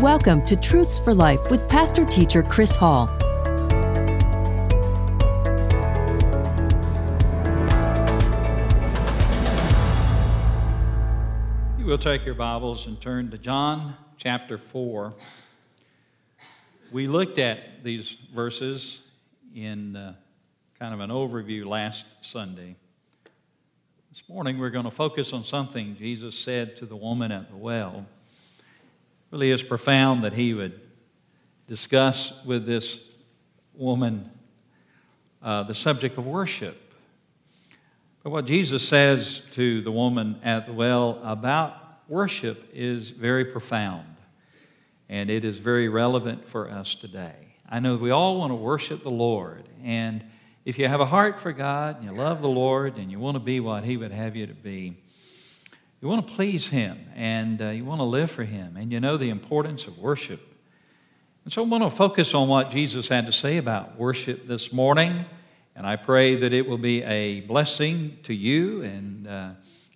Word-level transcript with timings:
Welcome 0.00 0.44
to 0.44 0.54
Truths 0.54 1.00
for 1.00 1.12
Life 1.12 1.50
with 1.50 1.68
pastor 1.68 2.04
teacher 2.04 2.44
Chris 2.44 2.76
Hall. 2.76 3.08
You 11.76 11.84
will 11.84 11.98
take 11.98 12.24
your 12.24 12.36
Bibles 12.36 12.86
and 12.86 13.00
turn 13.00 13.32
to 13.32 13.38
John 13.38 13.96
chapter 14.16 14.56
4. 14.56 15.14
We 16.92 17.08
looked 17.08 17.40
at 17.40 17.82
these 17.82 18.12
verses 18.32 19.04
in 19.52 19.96
uh, 19.96 20.14
kind 20.78 20.94
of 20.94 21.00
an 21.00 21.10
overview 21.10 21.66
last 21.66 22.06
Sunday. 22.20 22.76
This 24.12 24.22
morning 24.28 24.60
we're 24.60 24.70
going 24.70 24.84
to 24.84 24.92
focus 24.92 25.32
on 25.32 25.42
something 25.42 25.96
Jesus 25.96 26.38
said 26.38 26.76
to 26.76 26.86
the 26.86 26.94
woman 26.94 27.32
at 27.32 27.50
the 27.50 27.56
well 27.56 28.06
really 29.30 29.50
is 29.50 29.62
profound 29.62 30.24
that 30.24 30.32
he 30.32 30.54
would 30.54 30.80
discuss 31.66 32.44
with 32.44 32.64
this 32.64 33.10
woman 33.74 34.30
uh, 35.42 35.62
the 35.64 35.74
subject 35.74 36.16
of 36.18 36.26
worship. 36.26 36.94
But 38.22 38.30
what 38.30 38.46
Jesus 38.46 38.86
says 38.86 39.48
to 39.52 39.80
the 39.82 39.90
woman 39.90 40.40
at 40.42 40.66
the 40.66 40.72
well 40.72 41.20
about 41.22 41.74
worship 42.08 42.70
is 42.72 43.10
very 43.10 43.44
profound, 43.44 44.16
and 45.08 45.30
it 45.30 45.44
is 45.44 45.58
very 45.58 45.88
relevant 45.88 46.48
for 46.48 46.70
us 46.70 46.94
today. 46.94 47.34
I 47.68 47.80
know 47.80 47.96
we 47.96 48.10
all 48.10 48.38
want 48.38 48.50
to 48.50 48.56
worship 48.56 49.02
the 49.02 49.10
Lord, 49.10 49.68
and 49.84 50.24
if 50.64 50.78
you 50.78 50.88
have 50.88 51.00
a 51.00 51.06
heart 51.06 51.38
for 51.38 51.52
God 51.52 51.96
and 51.96 52.04
you 52.04 52.12
love 52.12 52.42
the 52.42 52.48
Lord 52.48 52.96
and 52.96 53.10
you 53.10 53.18
want 53.18 53.36
to 53.36 53.40
be 53.40 53.60
what 53.60 53.84
He 53.84 53.96
would 53.96 54.12
have 54.12 54.36
you 54.36 54.46
to 54.46 54.54
be, 54.54 54.96
you 56.00 56.06
want 56.06 56.28
to 56.28 56.32
please 56.32 56.68
Him 56.68 56.96
and 57.16 57.60
uh, 57.60 57.70
you 57.70 57.84
want 57.84 58.00
to 58.00 58.04
live 58.04 58.30
for 58.30 58.44
Him, 58.44 58.76
and 58.76 58.92
you 58.92 59.00
know 59.00 59.16
the 59.16 59.30
importance 59.30 59.86
of 59.88 59.98
worship. 59.98 60.40
And 61.44 61.52
so 61.52 61.64
I 61.64 61.66
want 61.66 61.82
to 61.82 61.90
focus 61.90 62.34
on 62.34 62.46
what 62.46 62.70
Jesus 62.70 63.08
had 63.08 63.26
to 63.26 63.32
say 63.32 63.56
about 63.56 63.98
worship 63.98 64.46
this 64.46 64.72
morning, 64.72 65.24
and 65.74 65.86
I 65.86 65.96
pray 65.96 66.36
that 66.36 66.52
it 66.52 66.68
will 66.68 66.78
be 66.78 67.02
a 67.02 67.40
blessing 67.40 68.18
to 68.24 68.34
you 68.34 68.82
and 68.82 69.26
uh, 69.26 69.50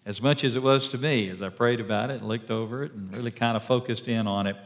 as 0.05 0.21
much 0.21 0.43
as 0.43 0.57
it 0.57 0.63
was 0.63 0.89
to 0.89 0.99
me 0.99 1.29
as 1.29 1.41
I 1.41 1.51
prayed 1.51 1.79
about 1.79 2.11
it 2.11 2.21
and 2.21 2.29
looked 2.29 2.51
over 2.51 2.83
it 2.83 2.93
and 2.93 3.17
really 3.17 3.31
kind 3.31 3.57
of 3.57 3.63
focused 3.63 4.09
in 4.09 4.27
on 4.27 4.49
it. 4.49 4.57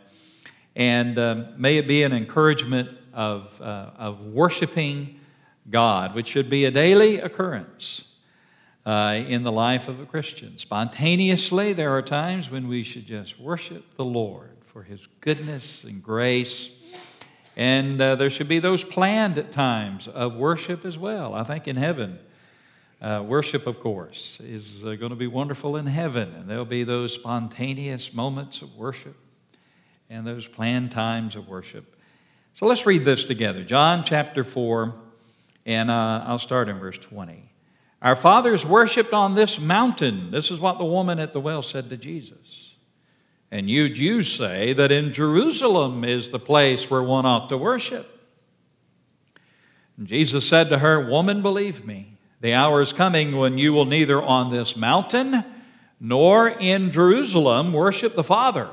And 0.75 1.19
um, 1.19 1.49
may 1.59 1.77
it 1.77 1.87
be 1.87 2.03
an 2.03 2.13
encouragement 2.15 2.91
of, 3.13 3.61
uh, 3.61 3.91
of 3.99 4.21
worshiping 4.21 5.21
God, 5.69 6.15
which 6.15 6.29
should 6.29 6.49
be 6.49 6.65
a 6.65 6.71
daily 6.71 7.19
occurrence 7.19 8.16
uh, 8.87 9.25
in 9.27 9.43
the 9.43 9.51
life 9.51 9.89
of 9.89 9.99
a 10.01 10.07
Christian. 10.07 10.57
Spontaneously, 10.59 11.73
there 11.73 11.91
are 11.91 12.03
times 12.03 12.51
when 12.51 12.69
we 12.69 12.85
should 12.85 13.05
just 13.05 13.39
worship 13.39 13.85
the 13.97 14.05
Lord 14.05 14.57
for 14.63 14.85
His 14.85 15.09
goodness 15.21 15.83
and 15.83 16.01
grace. 16.01 16.81
And 17.57 18.01
uh, 18.01 18.15
there 18.15 18.31
should 18.31 18.49
be 18.49 18.61
those 18.61 18.85
planned 18.85 19.39
at 19.39 19.51
times 19.51 20.07
of 20.07 20.37
worship 20.37 20.85
as 20.85 20.97
well. 20.97 21.35
I 21.35 21.43
think 21.43 21.67
in 21.67 21.75
heaven, 21.75 22.21
uh, 23.03 23.25
worship, 23.27 23.67
of 23.67 23.81
course, 23.81 24.39
is 24.41 24.85
uh, 24.85 24.95
going 24.95 25.11
to 25.11 25.17
be 25.17 25.27
wonderful 25.27 25.77
in 25.77 25.87
heaven. 25.87 26.33
And 26.35 26.49
there'll 26.49 26.65
be 26.65 26.85
those 26.85 27.13
spontaneous 27.13 28.15
moments 28.15 28.63
of 28.63 28.77
worship 28.77 29.17
and 30.09 30.25
those 30.25 30.47
planned 30.47 30.93
times 30.93 31.35
of 31.35 31.49
worship. 31.49 31.97
So 32.55 32.67
let's 32.67 32.87
read 32.87 33.05
this 33.05 33.25
together. 33.25 33.65
John 33.65 34.05
chapter 34.05 34.45
4, 34.45 34.95
and 35.65 35.91
uh, 35.91 36.23
I'll 36.25 36.39
start 36.39 36.69
in 36.69 36.79
verse 36.79 36.99
20. 36.99 37.51
Our 38.07 38.15
fathers 38.15 38.65
worshiped 38.65 39.13
on 39.13 39.35
this 39.35 39.61
mountain. 39.61 40.31
This 40.31 40.53
is 40.53 40.61
what 40.61 40.79
the 40.79 40.85
woman 40.85 41.19
at 41.19 41.33
the 41.33 41.41
well 41.41 41.61
said 41.61 41.91
to 41.91 41.97
Jesus. 41.97 42.77
And 43.51 43.69
you 43.69 43.89
Jews 43.89 44.33
say 44.33 44.73
that 44.75 44.93
in 44.93 45.11
Jerusalem 45.11 46.05
is 46.05 46.31
the 46.31 46.39
place 46.39 46.89
where 46.89 47.03
one 47.03 47.27
ought 47.27 47.49
to 47.49 47.59
worship. 47.59 48.09
And 49.97 50.07
Jesus 50.07 50.49
said 50.49 50.69
to 50.69 50.79
her, 50.79 51.05
Woman, 51.05 51.43
believe 51.43 51.85
me, 51.85 52.17
the 52.41 52.53
hour 52.53 52.81
is 52.81 52.93
coming 52.93 53.37
when 53.37 53.59
you 53.59 53.73
will 53.73 53.87
neither 53.87 54.23
on 54.23 54.53
this 54.53 54.77
mountain 54.77 55.45
nor 55.99 56.49
in 56.49 56.93
Jerusalem 56.93 57.73
worship 57.73 58.15
the 58.15 58.23
Father. 58.23 58.69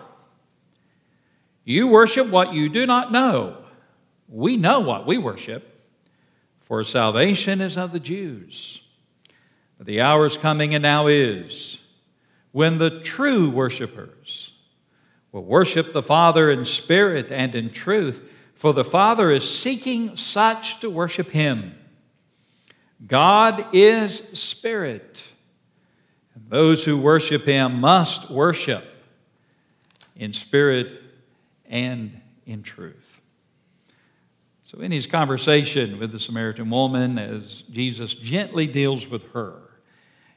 You 1.63 1.87
worship 1.87 2.27
what 2.27 2.53
you 2.53 2.69
do 2.69 2.85
not 2.85 3.11
know. 3.11 3.57
We 4.29 4.57
know 4.57 4.81
what 4.81 5.07
we 5.07 5.17
worship, 5.17 5.83
for 6.61 6.83
salvation 6.83 7.61
is 7.61 7.77
of 7.77 7.93
the 7.93 7.99
Jews. 7.99 8.82
The 9.79 10.01
hour 10.01 10.25
is 10.25 10.37
coming 10.37 10.73
and 10.73 10.81
now 10.81 11.07
is 11.07 11.85
when 12.51 12.77
the 12.77 13.01
true 13.01 13.49
worshipers 13.49 14.57
will 15.31 15.43
worship 15.43 15.91
the 15.91 16.03
Father 16.03 16.49
in 16.49 16.63
spirit 16.63 17.31
and 17.31 17.53
in 17.55 17.71
truth, 17.71 18.21
for 18.53 18.73
the 18.73 18.83
Father 18.83 19.31
is 19.31 19.49
seeking 19.49 20.15
such 20.15 20.79
to 20.79 20.89
worship 20.89 21.31
Him. 21.31 21.75
God 23.05 23.65
is 23.73 24.15
spirit, 24.39 25.27
and 26.35 26.45
those 26.47 26.85
who 26.85 26.97
worship 26.97 27.43
Him 27.43 27.81
must 27.81 28.29
worship 28.29 28.85
in 30.15 30.31
spirit 30.31 31.01
and 31.65 32.21
in 32.45 32.61
truth. 32.61 33.12
So, 34.73 34.81
in 34.81 34.91
his 34.91 35.05
conversation 35.05 35.99
with 35.99 36.11
the 36.11 36.17
Samaritan 36.17 36.69
woman, 36.69 37.19
as 37.19 37.61
Jesus 37.61 38.15
gently 38.15 38.65
deals 38.65 39.07
with 39.07 39.31
her, 39.33 39.53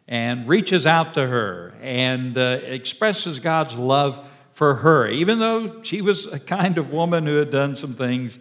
and 0.07 0.47
reaches 0.47 0.87
out 0.87 1.15
to 1.15 1.27
her 1.27 1.73
and 1.81 2.37
uh, 2.37 2.59
expresses 2.63 3.39
God's 3.39 3.75
love 3.75 4.23
for 4.53 4.75
her, 4.75 5.09
even 5.09 5.39
though 5.39 5.83
she 5.83 6.03
was 6.03 6.27
a 6.27 6.39
kind 6.39 6.77
of 6.77 6.93
woman 6.93 7.25
who 7.25 7.37
had 7.37 7.51
done 7.51 7.77
some 7.77 7.95
things 7.95 8.39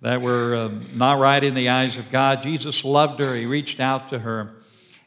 that 0.00 0.20
were 0.22 0.56
um, 0.56 0.84
not 0.94 1.20
right 1.20 1.42
in 1.42 1.54
the 1.54 1.68
eyes 1.68 1.96
of 1.96 2.10
God. 2.10 2.42
Jesus 2.42 2.84
loved 2.84 3.20
her, 3.20 3.36
he 3.36 3.46
reached 3.46 3.78
out 3.78 4.08
to 4.08 4.18
her. 4.18 4.50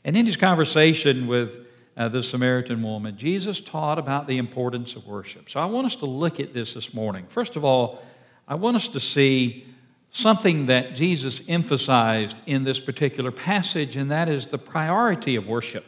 And 0.05 0.15
in 0.15 0.25
his 0.25 0.37
conversation 0.37 1.27
with 1.27 1.59
uh, 1.97 2.07
the 2.07 2.23
Samaritan 2.23 2.81
woman, 2.81 3.17
Jesus 3.17 3.59
taught 3.59 3.99
about 3.99 4.27
the 4.27 4.37
importance 4.37 4.95
of 4.95 5.05
worship. 5.05 5.49
So 5.49 5.59
I 5.59 5.65
want 5.65 5.87
us 5.87 5.95
to 5.97 6.05
look 6.05 6.39
at 6.39 6.53
this 6.53 6.73
this 6.75 6.93
morning. 6.93 7.25
First 7.27 7.57
of 7.57 7.65
all, 7.65 8.01
I 8.47 8.55
want 8.55 8.77
us 8.77 8.87
to 8.89 8.99
see 9.01 9.67
something 10.11 10.65
that 10.67 10.93
Jesus 10.95 11.49
emphasized 11.49 12.37
in 12.45 12.65
this 12.65 12.79
particular 12.79 13.31
passage, 13.31 13.95
and 13.95 14.11
that 14.11 14.29
is 14.29 14.47
the 14.47 14.57
priority 14.57 15.35
of 15.35 15.47
worship. 15.47 15.85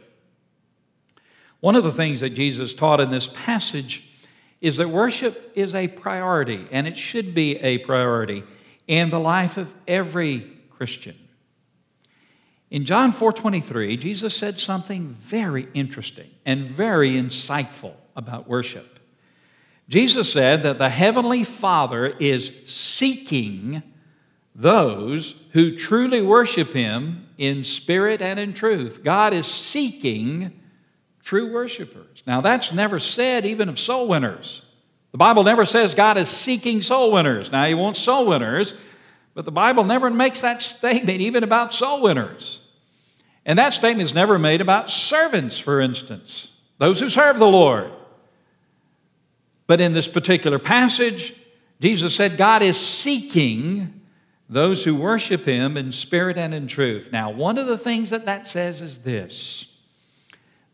One 1.59 1.75
of 1.75 1.84
the 1.84 1.91
things 1.91 2.22
that 2.22 2.31
Jesus 2.31 2.73
taught 2.73 3.00
in 3.00 3.11
this 3.11 3.28
passage 3.28 4.09
is 4.61 4.78
that 4.78 4.89
worship 4.89 5.51
is 5.56 5.75
a 5.75 5.89
priority, 5.89 6.66
and 6.72 6.88
it 6.88 6.97
should 6.97 7.34
be 7.34 7.57
a 7.57 7.79
priority 7.79 8.44
in 8.88 9.09
the 9.09 9.19
life 9.19 9.57
of 9.57 9.73
every 9.88 10.47
Christian. 10.69 11.16
In 12.72 12.85
John 12.85 13.11
4:23, 13.11 13.97
Jesus 13.97 14.35
said 14.35 14.59
something 14.59 15.09
very 15.09 15.67
interesting 15.73 16.29
and 16.45 16.66
very 16.66 17.11
insightful 17.11 17.94
about 18.16 18.47
worship. 18.47 19.00
Jesus 19.90 20.31
said 20.31 20.63
that 20.63 20.79
the 20.79 20.90
heavenly 20.90 21.44
Father 21.44 22.07
is 22.19 22.63
seeking 22.67 23.84
those 24.56 25.46
who 25.53 25.75
truly 25.75 26.22
worship 26.22 26.69
him 26.69 27.28
in 27.38 27.64
spirit 27.64 28.22
and 28.22 28.40
in 28.40 28.53
truth. 28.53 29.03
God 29.03 29.34
is 29.34 29.47
seeking 29.47 30.59
true 31.24 31.52
worshipers. 31.52 32.24
Now, 32.28 32.41
that's 32.41 32.72
never 32.72 33.00
said 33.00 33.46
even 33.46 33.69
of 33.69 33.80
soul 33.80 34.08
winners. 34.08 34.66
The 35.12 35.18
Bible 35.18 35.44
never 35.44 35.66
says 35.66 35.94
God 35.94 36.18
is 36.18 36.30
seeking 36.30 36.81
soul 36.81 37.12
winners. 37.12 37.52
Now, 37.52 37.66
He 37.66 37.74
wants 37.74 38.00
soul 38.00 38.28
winners, 38.28 38.80
but 39.34 39.46
the 39.46 39.52
Bible 39.52 39.84
never 39.84 40.09
makes 40.09 40.41
that 40.41 40.62
statement 40.62 41.22
even 41.22 41.44
about 41.44 41.74
soul 41.74 42.02
winners. 42.02 42.59
And 43.46 43.59
that 43.59 43.73
statement 43.73 44.05
is 44.05 44.14
never 44.14 44.40
made 44.40 44.61
about 44.61 44.90
servants, 44.90 45.59
for 45.59 45.82
instance, 45.82 46.52
those 46.78 47.00
who 47.00 47.09
serve 47.09 47.40
the 47.40 47.47
Lord. 47.47 47.91
But 49.67 49.82
in 49.82 49.94
this 49.94 50.08
particular 50.08 50.59
passage, 50.59 51.34
Jesus 51.79 52.16
said 52.16 52.38
God 52.38 52.61
is 52.61 52.79
seeking 52.79 54.02
those 54.53 54.84
who 54.84 54.96
worship 54.96 55.46
Him 55.46 55.78
in 55.78 55.91
spirit 55.91 56.38
and 56.38 56.53
in 56.53 56.67
truth. 56.67 57.09
Now, 57.11 57.32
one 57.32 57.58
of 57.58 57.67
the 57.67 57.78
things 57.78 58.09
that 58.11 58.26
that 58.26 58.47
says 58.47 58.82
is 58.82 59.00
this 59.00 59.73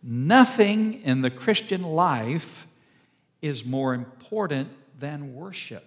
Nothing 0.02 1.02
in 1.04 1.22
the 1.22 1.30
Christian 1.30 1.84
life 1.84 2.68
is 3.42 3.66
more 3.66 3.94
important 3.94 4.70
than 4.98 5.34
worship. 5.34 5.84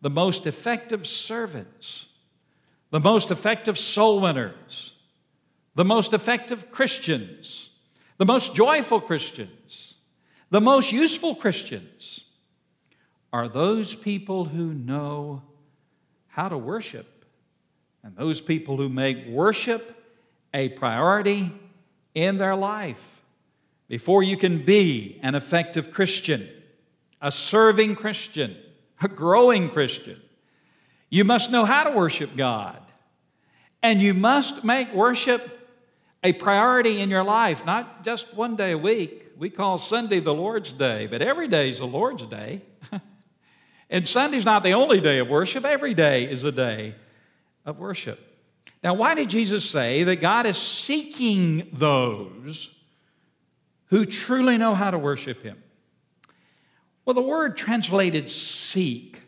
The 0.00 0.10
most 0.10 0.46
effective 0.46 1.06
servants, 1.06 2.08
the 2.90 3.00
most 3.00 3.30
effective 3.30 3.78
soul 3.78 4.20
winners, 4.20 4.96
the 5.74 5.84
most 5.84 6.12
effective 6.12 6.70
Christians, 6.70 7.76
the 8.16 8.26
most 8.26 8.54
joyful 8.54 9.00
Christians, 9.00 9.94
the 10.50 10.60
most 10.60 10.92
useful 10.92 11.34
Christians 11.34 12.24
are 13.32 13.48
those 13.48 13.94
people 13.94 14.46
who 14.46 14.74
know 14.74 15.42
how 16.30 16.48
to 16.48 16.56
worship 16.56 17.24
and 18.02 18.16
those 18.16 18.40
people 18.40 18.76
who 18.76 18.88
make 18.88 19.26
worship 19.26 19.96
a 20.54 20.68
priority 20.70 21.52
in 22.14 22.38
their 22.38 22.56
life 22.56 23.22
before 23.88 24.22
you 24.22 24.36
can 24.36 24.64
be 24.64 25.18
an 25.22 25.34
effective 25.34 25.90
Christian. 25.90 26.48
a 27.22 27.30
serving 27.30 27.94
Christian, 27.96 28.56
a 29.02 29.08
growing 29.08 29.68
Christian. 29.68 30.18
You 31.10 31.24
must 31.24 31.52
know 31.52 31.66
how 31.66 31.84
to 31.84 31.90
worship 31.90 32.34
God. 32.34 32.80
And 33.82 34.00
you 34.00 34.14
must 34.14 34.64
make 34.64 34.94
worship 34.94 35.68
a 36.22 36.32
priority 36.32 37.00
in 37.00 37.10
your 37.10 37.24
life, 37.24 37.66
not 37.66 38.04
just 38.04 38.34
one 38.34 38.56
day 38.56 38.72
a 38.72 38.78
week. 38.78 39.32
We 39.36 39.50
call 39.50 39.76
Sunday 39.76 40.20
the 40.20 40.32
Lord's 40.32 40.72
Day, 40.72 41.06
but 41.06 41.20
every 41.20 41.48
day 41.48 41.68
is 41.68 41.78
the 41.78 41.86
Lord's 41.86 42.24
Day. 42.24 42.62
and 43.90 44.06
Sunday's 44.06 44.44
not 44.44 44.62
the 44.62 44.72
only 44.72 45.00
day 45.00 45.18
of 45.18 45.28
worship, 45.28 45.64
every 45.64 45.94
day 45.94 46.24
is 46.24 46.44
a 46.44 46.52
day 46.52 46.94
of 47.66 47.78
worship. 47.78 48.18
Now, 48.82 48.94
why 48.94 49.14
did 49.14 49.28
Jesus 49.28 49.68
say 49.68 50.04
that 50.04 50.16
God 50.16 50.46
is 50.46 50.56
seeking 50.56 51.68
those 51.72 52.82
who 53.86 54.06
truly 54.06 54.56
know 54.56 54.74
how 54.74 54.90
to 54.90 54.98
worship 54.98 55.42
Him? 55.42 55.62
Well, 57.04 57.14
the 57.14 57.20
word 57.20 57.56
translated 57.56 58.30
seek 58.30 59.20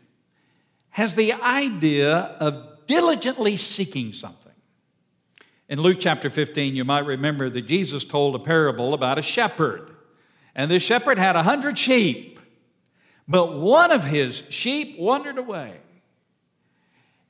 has 0.91 1.15
the 1.15 1.33
idea 1.33 2.15
of 2.39 2.87
diligently 2.87 3.57
seeking 3.57 4.13
something. 4.13 4.51
In 5.67 5.81
Luke 5.81 5.97
chapter 5.99 6.29
15, 6.29 6.75
you 6.75 6.85
might 6.85 7.05
remember 7.05 7.49
that 7.49 7.63
Jesus 7.63 8.03
told 8.03 8.35
a 8.35 8.39
parable 8.39 8.93
about 8.93 9.17
a 9.17 9.21
shepherd. 9.21 9.89
And 10.55 10.69
this 10.69 10.83
shepherd 10.83 11.17
had 11.17 11.35
a 11.35 11.43
hundred 11.43 11.77
sheep, 11.77 12.32
but 13.27 13.57
one 13.57 13.91
of 13.91 14.03
his 14.03 14.47
sheep 14.49 14.99
wandered 14.99 15.37
away. 15.37 15.77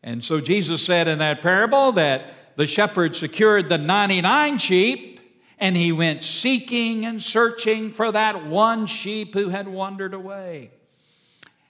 And 0.04 0.24
so 0.24 0.42
Jesus 0.42 0.86
said 0.86 1.08
in 1.08 1.20
that 1.20 1.42
parable 1.42 1.94
that 1.94 2.26
the 2.56 2.68
shepherd 2.68 3.16
secured 3.16 3.70
the 3.70 3.78
99 3.78 4.58
sheep 4.58 5.20
and 5.60 5.78
he 5.78 5.92
went 5.92 6.24
seeking 6.24 7.06
and 7.06 7.22
searching 7.22 7.92
for 7.94 8.12
that 8.12 8.46
one 8.46 8.86
sheep 8.86 9.34
who 9.34 9.50
had 9.50 9.68
wandered 9.68 10.14
away. 10.14 10.72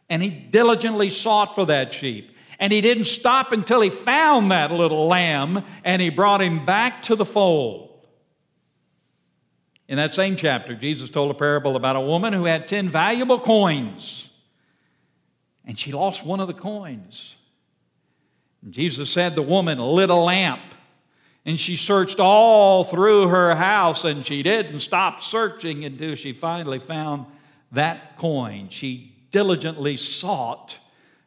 And 0.10 0.22
he 0.22 0.30
diligently 0.30 1.10
sought 1.10 1.54
for 1.54 1.66
that 1.68 1.94
sheep. 1.94 2.36
And 2.60 2.74
he 2.74 2.81
didn't 2.81 3.06
stop 3.06 3.52
until 3.52 3.81
he 3.81 3.90
found 3.90 4.52
that 4.52 4.72
little 4.72 5.08
lamb 5.08 5.64
and 5.84 6.02
he 6.02 6.10
brought 6.10 6.42
him 6.42 6.66
back 6.66 7.04
to 7.04 7.16
the 7.16 7.26
fold. 7.26 7.93
In 9.94 9.98
that 9.98 10.12
same 10.12 10.36
chapter, 10.36 10.74
Jesus 10.74 11.12
told 11.12 11.30
a 11.30 11.36
parable 11.36 11.75
about 11.75 11.95
a 11.95 12.01
woman 12.01 12.34
who 12.34 12.45
had 12.45 12.68
10 12.68 12.90
valuable 12.90 13.38
coins 13.38 14.36
and 15.66 15.80
she 15.80 15.92
lost 15.92 16.25
one 16.25 16.40
of 16.40 16.48
the 16.48 16.54
coins. 16.56 17.36
And 18.63 18.74
Jesus 18.74 19.12
said 19.12 19.36
the 19.36 19.44
woman 19.44 19.78
lit 19.78 20.10
a 20.10 20.16
lamp 20.16 20.63
and 21.45 21.60
she 21.60 21.75
searched 21.75 22.19
all 22.19 22.84
through 22.84 23.28
her 23.28 23.54
house 23.54 24.04
and 24.04 24.25
she 24.25 24.42
didn't 24.42 24.80
stop 24.80 25.19
searching 25.19 25.86
until 25.86 26.16
she 26.16 26.34
finally 26.34 26.80
found 26.80 27.28
that 27.72 28.18
coin. 28.18 28.69
She 28.69 29.13
diligently 29.30 29.95
sought 29.98 30.80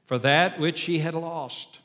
for 0.06 0.18
that 0.18 0.58
which 0.58 0.78
she 0.78 0.98
had 0.98 1.14
lost. 1.14 1.78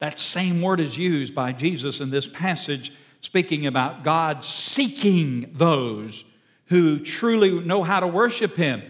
That 0.00 0.18
same 0.18 0.60
word 0.60 0.80
is 0.80 0.98
used 0.98 1.36
by 1.36 1.52
Jesus 1.52 2.00
in 2.00 2.10
this 2.10 2.26
passage, 2.26 2.90
speaking 3.24 3.66
about 3.66 4.04
God 4.04 4.44
seeking 4.44 5.50
those 5.54 6.30
who 6.66 6.98
truly 6.98 7.58
know 7.60 7.82
how 7.82 8.00
to 8.00 8.06
worship 8.06 8.54
Him. 8.54 8.82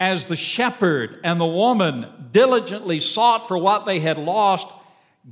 As 0.00 0.24
the 0.24 0.36
shepherd 0.36 1.20
and 1.22 1.38
the 1.38 1.46
woman 1.46 2.30
diligently 2.32 3.00
sought 3.00 3.46
for 3.46 3.58
what 3.58 3.84
they 3.84 4.00
had 4.00 4.16
lost, 4.16 4.72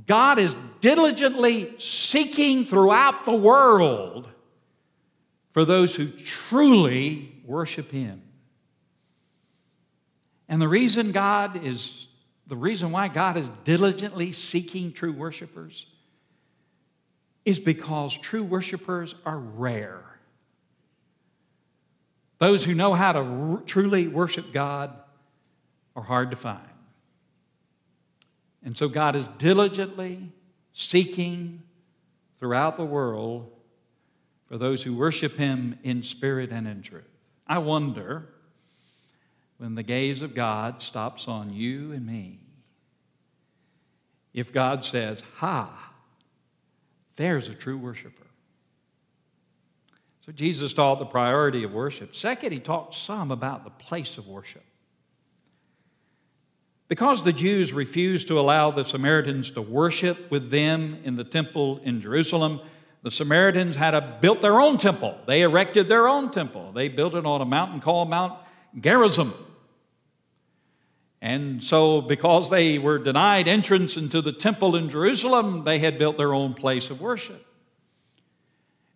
God 0.05 0.37
is 0.37 0.53
diligently 0.81 1.73
seeking 1.79 2.65
throughout 2.65 3.25
the 3.25 3.35
world 3.35 4.29
for 5.49 5.65
those 5.65 5.95
who 5.95 6.07
truly 6.09 7.41
worship 7.43 7.89
Him. 7.89 8.21
And 10.47 10.61
the 10.61 10.67
reason 10.67 11.11
God 11.11 11.65
is, 11.65 12.05
the 12.45 12.55
reason 12.55 12.91
why 12.91 13.07
God 13.07 13.35
is 13.35 13.49
diligently 13.63 14.31
seeking 14.31 14.93
true 14.93 15.11
worshipers 15.11 15.87
is 17.47 17.59
because 17.61 18.17
true 18.17 18.43
worshipers 18.43 19.15
are 19.25 19.37
rare. 19.37 20.03
Those 22.39 22.65
who 22.65 22.75
know 22.75 22.93
how 22.93 23.13
to 23.13 23.19
r- 23.19 23.63
truly 23.65 24.09
worship 24.09 24.51
God 24.51 24.93
are 25.95 26.03
hard 26.03 26.31
to 26.31 26.35
find. 26.35 26.59
And 28.65 28.77
so 28.77 28.89
God 28.89 29.15
is 29.15 29.29
diligently 29.37 30.29
seeking 30.73 31.63
throughout 32.37 32.75
the 32.75 32.83
world 32.83 33.49
for 34.49 34.57
those 34.57 34.83
who 34.83 34.97
worship 34.97 35.37
Him 35.37 35.79
in 35.83 36.03
spirit 36.03 36.51
and 36.51 36.67
in 36.67 36.81
truth. 36.81 37.07
I 37.47 37.59
wonder 37.59 38.27
when 39.57 39.75
the 39.75 39.83
gaze 39.83 40.21
of 40.21 40.35
God 40.35 40.81
stops 40.81 41.29
on 41.29 41.53
you 41.53 41.93
and 41.93 42.05
me, 42.05 42.39
if 44.33 44.51
God 44.51 44.83
says, 44.83 45.23
Ha, 45.37 45.86
there's 47.17 47.49
a 47.49 47.53
true 47.53 47.77
worshiper. 47.77 48.27
So 50.25 50.31
Jesus 50.31 50.73
taught 50.73 50.99
the 50.99 51.05
priority 51.05 51.63
of 51.63 51.73
worship. 51.73 52.15
Second, 52.15 52.51
he 52.51 52.59
talked 52.59 52.95
some 52.95 53.31
about 53.31 53.63
the 53.63 53.69
place 53.69 54.17
of 54.17 54.27
worship. 54.27 54.63
Because 56.87 57.23
the 57.23 57.33
Jews 57.33 57.73
refused 57.73 58.29
to 58.29 58.39
allow 58.39 58.71
the 58.71 58.83
Samaritans 58.83 59.51
to 59.51 59.61
worship 59.61 60.31
with 60.31 60.49
them 60.49 60.99
in 61.03 61.15
the 61.15 61.23
temple 61.23 61.81
in 61.83 61.99
Jerusalem, 61.99 62.61
the 63.03 63.11
Samaritans 63.11 63.75
had 63.75 63.93
a, 63.93 64.17
built 64.21 64.41
their 64.41 64.59
own 64.59 64.77
temple. 64.77 65.17
They 65.27 65.41
erected 65.41 65.87
their 65.87 66.07
own 66.07 66.31
temple. 66.31 66.71
They 66.71 66.87
built 66.87 67.13
it 67.13 67.25
on 67.25 67.41
a 67.41 67.45
mountain 67.45 67.81
called 67.81 68.09
Mount 68.09 68.37
Gerizim. 68.79 69.33
And 71.21 71.63
so, 71.63 72.01
because 72.01 72.49
they 72.49 72.77
were 72.77 72.99
denied 72.99 73.47
entrance 73.47 73.97
into 73.97 74.21
the 74.21 74.31
temple 74.31 74.75
in 74.75 74.89
Jerusalem, 74.89 75.63
they 75.63 75.79
had 75.79 75.97
built 75.97 76.17
their 76.17 76.33
own 76.33 76.53
place 76.53 76.89
of 76.91 77.01
worship. 77.01 77.43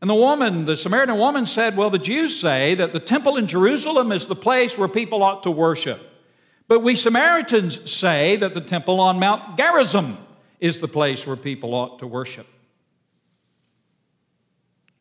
And 0.02 0.10
the 0.10 0.16
woman, 0.16 0.66
the 0.66 0.78
Samaritan 0.78 1.18
woman 1.18 1.46
said, 1.46 1.78
Well, 1.78 1.90
the 1.90 2.00
Jews 2.00 2.40
say 2.40 2.76
that 2.76 2.94
the 2.94 3.00
temple 3.00 3.38
in 3.38 3.48
Jerusalem 3.48 4.12
is 4.12 4.28
the 4.28 4.36
place 4.36 4.78
where 4.78 4.88
people 4.88 5.24
ought 5.24 5.44
to 5.44 5.52
worship. 5.52 6.00
But 6.68 6.82
we 6.82 6.96
Samaritans 6.96 7.92
say 7.92 8.36
that 8.38 8.54
the 8.54 8.62
temple 8.62 9.00
on 9.00 9.20
Mount 9.20 9.58
Gerizim 9.58 10.18
is 10.60 10.80
the 10.80 10.88
place 10.88 11.26
where 11.28 11.36
people 11.36 11.74
ought 11.76 12.00
to 12.00 12.08
worship. 12.08 12.48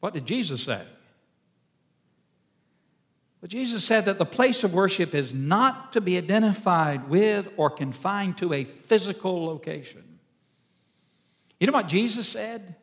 What 0.01 0.15
did 0.15 0.27
Jesus 0.27 0.63
say? 0.63 0.83
But 3.41 3.49
Jesus 3.49 3.85
said 3.85 4.05
that 4.05 4.19
the 4.19 4.27
place 4.27 4.65
of 4.65 4.75
worship 4.75 5.15
is 5.15 5.33
not 5.33 5.95
to 5.95 6.01
be 6.01 6.19
identified 6.19 7.09
with 7.09 7.49
or 7.57 7.71
confined 7.71 8.37
to 8.39 8.53
a 8.53 8.65
physical 8.65 9.47
location. 9.47 10.19
You 11.59 11.67
know 11.67 11.73
what 11.73 11.89
Jesus 11.89 12.29
said? 12.29 12.75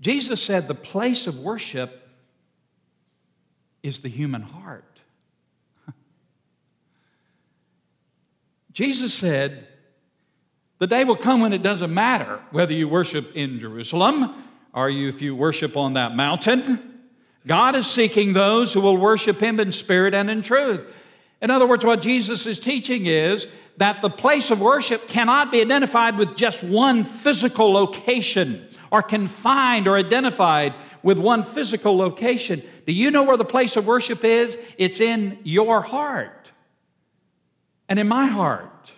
Jesus 0.00 0.42
said 0.42 0.68
the 0.68 0.74
place 0.74 1.26
of 1.26 1.40
worship 1.40 2.08
is 3.82 4.00
the 4.00 4.08
human 4.08 4.42
heart. 4.42 5.00
Jesus 8.72 9.14
said, 9.14 9.66
the 10.78 10.86
day 10.86 11.04
will 11.04 11.16
come 11.16 11.40
when 11.40 11.52
it 11.52 11.62
doesn't 11.62 11.92
matter 11.92 12.40
whether 12.50 12.72
you 12.72 12.88
worship 12.88 13.34
in 13.34 13.58
Jerusalem 13.58 14.34
or 14.72 14.88
you, 14.88 15.08
if 15.08 15.20
you 15.20 15.34
worship 15.34 15.76
on 15.76 15.94
that 15.94 16.14
mountain 16.14 16.87
God 17.48 17.74
is 17.74 17.86
seeking 17.86 18.34
those 18.34 18.72
who 18.72 18.82
will 18.82 18.98
worship 18.98 19.40
Him 19.40 19.58
in 19.58 19.72
spirit 19.72 20.14
and 20.14 20.30
in 20.30 20.42
truth. 20.42 20.94
In 21.40 21.50
other 21.50 21.66
words, 21.66 21.84
what 21.84 22.02
Jesus 22.02 22.46
is 22.46 22.60
teaching 22.60 23.06
is 23.06 23.52
that 23.78 24.02
the 24.02 24.10
place 24.10 24.50
of 24.50 24.60
worship 24.60 25.08
cannot 25.08 25.50
be 25.50 25.60
identified 25.60 26.18
with 26.18 26.36
just 26.36 26.62
one 26.62 27.04
physical 27.04 27.72
location 27.72 28.66
or 28.90 29.02
confined 29.02 29.88
or 29.88 29.96
identified 29.96 30.74
with 31.02 31.18
one 31.18 31.42
physical 31.42 31.96
location. 31.96 32.60
Do 32.86 32.92
you 32.92 33.10
know 33.10 33.22
where 33.22 33.36
the 33.36 33.44
place 33.44 33.76
of 33.76 33.86
worship 33.86 34.24
is? 34.24 34.58
It's 34.76 35.00
in 35.00 35.38
your 35.42 35.80
heart 35.80 36.52
and 37.88 37.98
in 37.98 38.08
my 38.08 38.26
heart. 38.26 38.92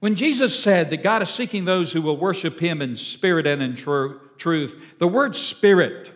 When 0.00 0.16
Jesus 0.16 0.60
said 0.60 0.90
that 0.90 1.02
God 1.02 1.22
is 1.22 1.30
seeking 1.30 1.66
those 1.66 1.92
who 1.92 2.02
will 2.02 2.16
worship 2.16 2.58
Him 2.58 2.82
in 2.82 2.96
spirit 2.96 3.46
and 3.46 3.62
in 3.62 3.76
tr- 3.76 4.14
truth, 4.38 4.96
the 4.98 5.08
word 5.08 5.36
spirit 5.36 6.10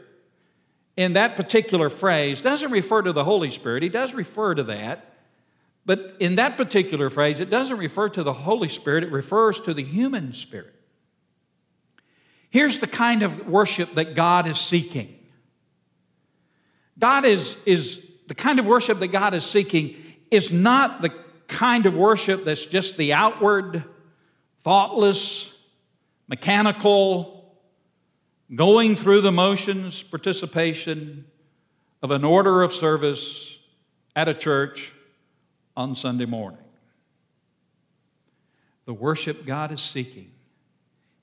in 0.99 1.13
that 1.13 1.37
particular 1.37 1.91
phrase 1.91 2.41
doesn't 2.41 2.73
refer 2.73 3.03
to 3.03 3.13
the 3.13 3.23
Holy 3.23 3.51
Spirit. 3.51 3.85
He 3.85 3.89
does 3.89 4.15
refer 4.15 4.57
to 4.57 4.65
that. 4.65 5.15
But 5.87 6.17
in 6.19 6.35
that 6.35 6.57
particular 6.57 7.09
phrase, 7.09 7.39
it 7.39 7.49
doesn't 7.49 7.79
refer 7.79 8.09
to 8.09 8.25
the 8.25 8.33
Holy 8.33 8.69
Spirit, 8.69 9.05
it 9.05 9.13
refers 9.13 9.61
to 9.61 9.73
the 9.73 9.85
human 9.85 10.33
spirit. 10.33 10.75
Here's 12.51 12.81
the 12.81 12.89
kind 12.89 13.23
of 13.23 13.49
worship 13.49 13.95
that 13.95 14.17
God 14.17 14.49
is 14.49 14.59
seeking 14.59 15.15
God 16.99 17.25
is, 17.25 17.63
is 17.65 18.11
the 18.27 18.35
kind 18.35 18.59
of 18.59 18.67
worship 18.67 18.99
that 18.99 19.09
God 19.09 19.35
is 19.35 19.45
seeking 19.45 19.95
is 20.33 20.53
not 20.53 21.01
the 21.01 21.11
kind 21.47 21.87
of 21.87 21.95
worship 21.95 22.43
that's 22.43 22.67
just 22.67 22.97
the 22.97 23.13
outward, 23.13 23.85
thoughtless, 24.63 25.65
mechanical, 26.27 27.38
going 28.55 28.97
through 28.97 29.21
the 29.21 29.33
motions 29.33 30.03
participation 30.03 31.25
of 32.03 32.11
an 32.11 32.25
order 32.25 32.63
of 32.63 32.73
service 32.73 33.59
at 34.17 34.29
a 34.29 34.35
church 34.35 34.93
on 35.77 35.95
Sunday 35.95 36.27
morning. 36.27 36.59
The 38.87 38.95
worship 38.95 39.45
God 39.45 39.71
is 39.71 39.83
seeking 39.83 40.33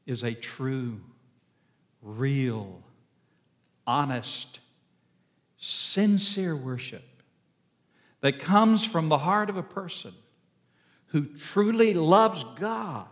is 0.05 0.23
a 0.23 0.33
true, 0.33 1.01
real, 2.01 2.83
honest, 3.87 4.59
sincere 5.57 6.55
worship 6.55 7.03
that 8.21 8.39
comes 8.39 8.85
from 8.85 9.07
the 9.07 9.17
heart 9.17 9.49
of 9.49 9.57
a 9.57 9.63
person 9.63 10.13
who 11.07 11.25
truly 11.25 11.93
loves 11.93 12.43
God 12.43 13.07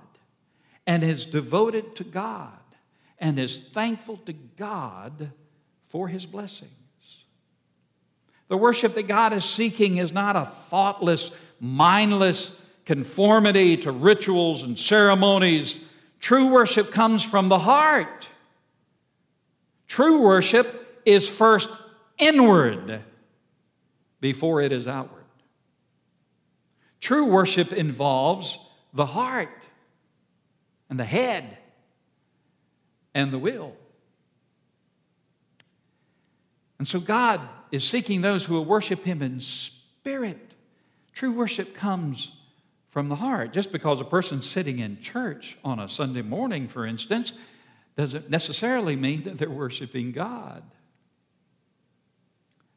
and 0.86 1.04
is 1.04 1.26
devoted 1.26 1.96
to 1.96 2.04
God 2.04 2.63
and 3.24 3.40
is 3.40 3.70
thankful 3.70 4.18
to 4.18 4.34
God 4.34 5.32
for 5.88 6.10
his 6.10 6.26
blessings. 6.26 7.24
The 8.50 8.58
worship 8.58 8.96
that 8.96 9.08
God 9.08 9.32
is 9.32 9.46
seeking 9.46 9.96
is 9.96 10.12
not 10.12 10.36
a 10.36 10.44
thoughtless, 10.44 11.36
mindless 11.58 12.62
conformity 12.84 13.78
to 13.78 13.94
rituals 13.94 14.64
and 14.64 14.78
ceremonies. 14.78 15.88
True 16.20 16.52
worship 16.52 16.92
comes 16.92 17.24
from 17.24 17.48
the 17.48 17.60
heart. 17.60 18.28
True 19.88 20.22
worship 20.22 21.02
is 21.06 21.30
first 21.30 21.70
inward 22.18 23.04
before 24.20 24.60
it 24.60 24.74
is 24.74 24.86
outward. 24.86 25.24
True 27.00 27.26
worship 27.26 27.72
involves 27.72 28.58
the 28.94 29.06
heart 29.06 29.66
and 30.90 31.00
the 31.00 31.06
head 31.06 31.58
and 33.14 33.32
the 33.32 33.40
will. 33.40 33.74
And 36.80 36.88
so 36.88 37.00
God 37.00 37.42
is 37.72 37.84
seeking 37.84 38.22
those 38.22 38.46
who 38.46 38.56
will 38.56 38.66
worship 38.66 39.04
Him 39.04 39.22
in 39.22 39.40
spirit. 39.40 40.52
True 41.14 41.32
worship 41.32 41.74
comes 41.74 42.36
from 42.90 43.10
the 43.10 43.16
heart. 43.16 43.54
Just 43.54 43.72
because 43.72 44.02
a 44.02 44.06
person's 44.06 44.48
sitting 44.48 44.80
in 44.80 45.00
church 45.00 45.58
on 45.64 45.80
a 45.80 45.88
Sunday 45.88 46.22
morning, 46.22 46.68
for 46.68 46.86
instance, 46.86 47.40
doesn't 47.96 48.30
necessarily 48.30 48.96
mean 48.96 49.24
that 49.24 49.38
they're 49.38 49.50
worshiping 49.50 50.12
God. 50.12 50.64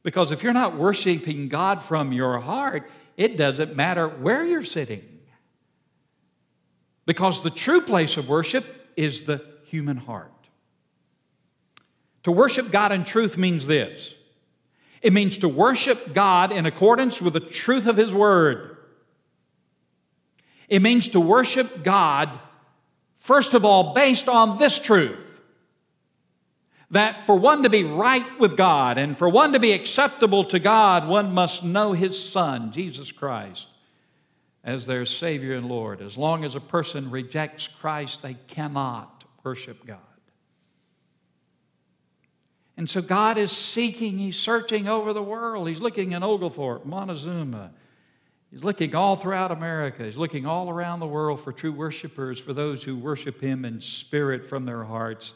Because 0.03 0.31
if 0.31 0.43
you're 0.43 0.53
not 0.53 0.77
worshiping 0.77 1.49
God 1.49 1.83
from 1.83 2.13
your 2.13 2.39
heart, 2.39 2.89
it 3.17 3.37
doesn't 3.37 3.75
matter 3.75 4.07
where 4.07 4.45
you're 4.45 4.63
sitting. 4.63 5.03
Because 7.07 7.43
the 7.43 7.51
true 7.51 7.81
place 7.81 8.17
of 8.17 8.29
worship 8.29 8.65
is 8.97 9.25
the 9.25 9.45
human 9.67 9.97
heart. 9.97 10.33
To 12.25 12.33
worship 12.33 12.71
God 12.71 12.93
in 12.93 13.05
truth 13.05 13.39
means 13.39 13.67
this 13.67 14.15
it 15.03 15.13
means 15.13 15.39
to 15.39 15.49
worship 15.49 16.15
God 16.15 16.51
in 16.51 16.67
accordance 16.67 17.23
with 17.23 17.35
the 17.35 17.41
truth 17.41 17.87
of 17.87 17.97
His 17.97 18.13
Word. 18.13 18.77
It 20.69 20.83
means 20.83 21.11
to 21.11 21.21
worship 21.21 21.85
God, 21.85 22.29
first 23.15 23.55
of 23.55 23.65
all, 23.65 23.95
based 23.95 24.29
on 24.29 24.59
this 24.59 24.83
truth 24.83 25.41
that 26.91 27.25
for 27.25 27.37
one 27.37 27.63
to 27.63 27.71
be 27.71 27.85
right 27.85 28.39
with 28.39 28.57
God 28.57 28.99
and 28.99 29.17
for 29.17 29.29
one 29.29 29.53
to 29.53 29.61
be 29.61 29.73
acceptable 29.73 30.45
to 30.45 30.59
God, 30.59 31.07
one 31.07 31.33
must 31.33 31.65
know 31.65 31.93
His 31.93 32.19
Son, 32.19 32.73
Jesus 32.73 33.13
Christ, 33.13 33.69
as 34.65 34.87
their 34.87 35.05
Savior 35.05 35.55
and 35.55 35.69
Lord. 35.69 36.01
As 36.01 36.17
long 36.17 36.45
as 36.45 36.55
a 36.55 36.61
person 36.61 37.11
rejects 37.11 37.69
Christ, 37.69 38.23
they 38.23 38.35
cannot 38.49 39.16
worship 39.47 39.87
God. 39.87 39.99
And 42.77 42.91
so 42.91 43.01
God 43.01 43.39
is 43.39 43.53
seeking, 43.53 44.19
He's 44.19 44.37
searching 44.37 44.89
over 44.89 45.13
the 45.13 45.23
world. 45.23 45.69
He's 45.69 45.81
looking 45.81 46.13
in 46.13 46.25
Oglethorpe, 46.25 46.85
Montezuma. 46.85 47.71
He's 48.51 48.65
looking 48.65 48.95
all 48.95 49.15
throughout 49.15 49.53
America. 49.53 50.03
He's 50.05 50.17
looking 50.17 50.47
all 50.47 50.69
around 50.69 50.99
the 50.99 51.07
world 51.07 51.41
for 51.41 51.53
true 51.53 51.73
worshipers, 51.73 52.41
for 52.41 52.53
those 52.53 52.83
who 52.83 52.97
worship 52.97 53.41
Him 53.41 53.65
in 53.65 53.81
spirit 53.81 54.45
from 54.45 54.67
their 54.67 54.83
hearts 54.83 55.33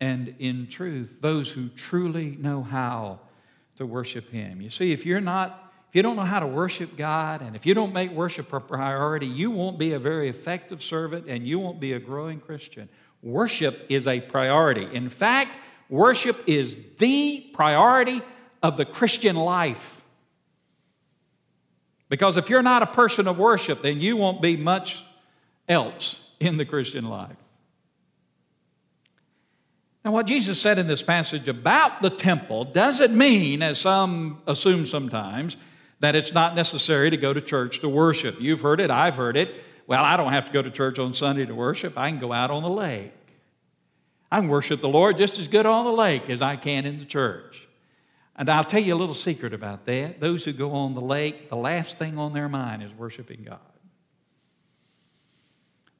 and 0.00 0.34
in 0.38 0.66
truth, 0.66 1.18
those 1.22 1.50
who 1.50 1.70
truly 1.70 2.36
know 2.38 2.62
how 2.62 3.20
to 3.76 3.86
worship 3.86 4.30
Him. 4.30 4.60
You 4.60 4.68
see, 4.68 4.92
if 4.92 5.06
you're 5.06 5.20
not, 5.20 5.72
if 5.88 5.96
you 5.96 6.02
don't 6.02 6.16
know 6.16 6.22
how 6.22 6.40
to 6.40 6.46
worship 6.46 6.96
God, 6.96 7.40
and 7.40 7.56
if 7.56 7.64
you 7.64 7.72
don't 7.72 7.94
make 7.94 8.10
worship 8.10 8.52
a 8.52 8.60
priority, 8.60 9.26
you 9.26 9.50
won't 9.50 9.78
be 9.78 9.94
a 9.94 9.98
very 9.98 10.28
effective 10.28 10.82
servant 10.82 11.26
and 11.26 11.46
you 11.46 11.58
won't 11.58 11.80
be 11.80 11.94
a 11.94 11.98
growing 11.98 12.38
Christian. 12.38 12.88
Worship 13.24 13.86
is 13.88 14.06
a 14.06 14.20
priority. 14.20 14.86
In 14.92 15.08
fact, 15.08 15.58
worship 15.88 16.46
is 16.46 16.76
the 16.98 17.44
priority 17.54 18.20
of 18.62 18.76
the 18.76 18.84
Christian 18.84 19.34
life. 19.34 20.02
Because 22.10 22.36
if 22.36 22.50
you're 22.50 22.62
not 22.62 22.82
a 22.82 22.86
person 22.86 23.26
of 23.26 23.38
worship, 23.38 23.80
then 23.80 23.98
you 23.98 24.18
won't 24.18 24.42
be 24.42 24.58
much 24.58 25.02
else 25.66 26.30
in 26.38 26.58
the 26.58 26.66
Christian 26.66 27.06
life. 27.06 27.40
Now, 30.04 30.12
what 30.12 30.26
Jesus 30.26 30.60
said 30.60 30.78
in 30.78 30.86
this 30.86 31.00
passage 31.00 31.48
about 31.48 32.02
the 32.02 32.10
temple 32.10 32.64
doesn't 32.64 33.16
mean, 33.16 33.62
as 33.62 33.80
some 33.80 34.42
assume 34.46 34.84
sometimes, 34.84 35.56
that 36.00 36.14
it's 36.14 36.34
not 36.34 36.54
necessary 36.54 37.08
to 37.08 37.16
go 37.16 37.32
to 37.32 37.40
church 37.40 37.80
to 37.80 37.88
worship. 37.88 38.38
You've 38.38 38.60
heard 38.60 38.80
it, 38.80 38.90
I've 38.90 39.16
heard 39.16 39.38
it. 39.38 39.54
Well, 39.86 40.02
I 40.02 40.16
don't 40.16 40.32
have 40.32 40.46
to 40.46 40.52
go 40.52 40.62
to 40.62 40.70
church 40.70 40.98
on 40.98 41.12
Sunday 41.12 41.44
to 41.46 41.54
worship. 41.54 41.98
I 41.98 42.10
can 42.10 42.18
go 42.18 42.32
out 42.32 42.50
on 42.50 42.62
the 42.62 42.70
lake. 42.70 43.12
I 44.32 44.40
can 44.40 44.48
worship 44.48 44.80
the 44.80 44.88
Lord 44.88 45.16
just 45.16 45.38
as 45.38 45.46
good 45.46 45.66
on 45.66 45.84
the 45.84 45.92
lake 45.92 46.28
as 46.30 46.42
I 46.42 46.56
can 46.56 46.86
in 46.86 46.98
the 46.98 47.04
church. 47.04 47.68
And 48.36 48.48
I'll 48.48 48.64
tell 48.64 48.82
you 48.82 48.94
a 48.94 48.96
little 48.96 49.14
secret 49.14 49.54
about 49.54 49.86
that. 49.86 50.20
Those 50.20 50.44
who 50.44 50.52
go 50.52 50.72
on 50.72 50.94
the 50.94 51.00
lake, 51.00 51.50
the 51.50 51.56
last 51.56 51.98
thing 51.98 52.18
on 52.18 52.32
their 52.32 52.48
mind 52.48 52.82
is 52.82 52.92
worshiping 52.92 53.44
God. 53.44 53.60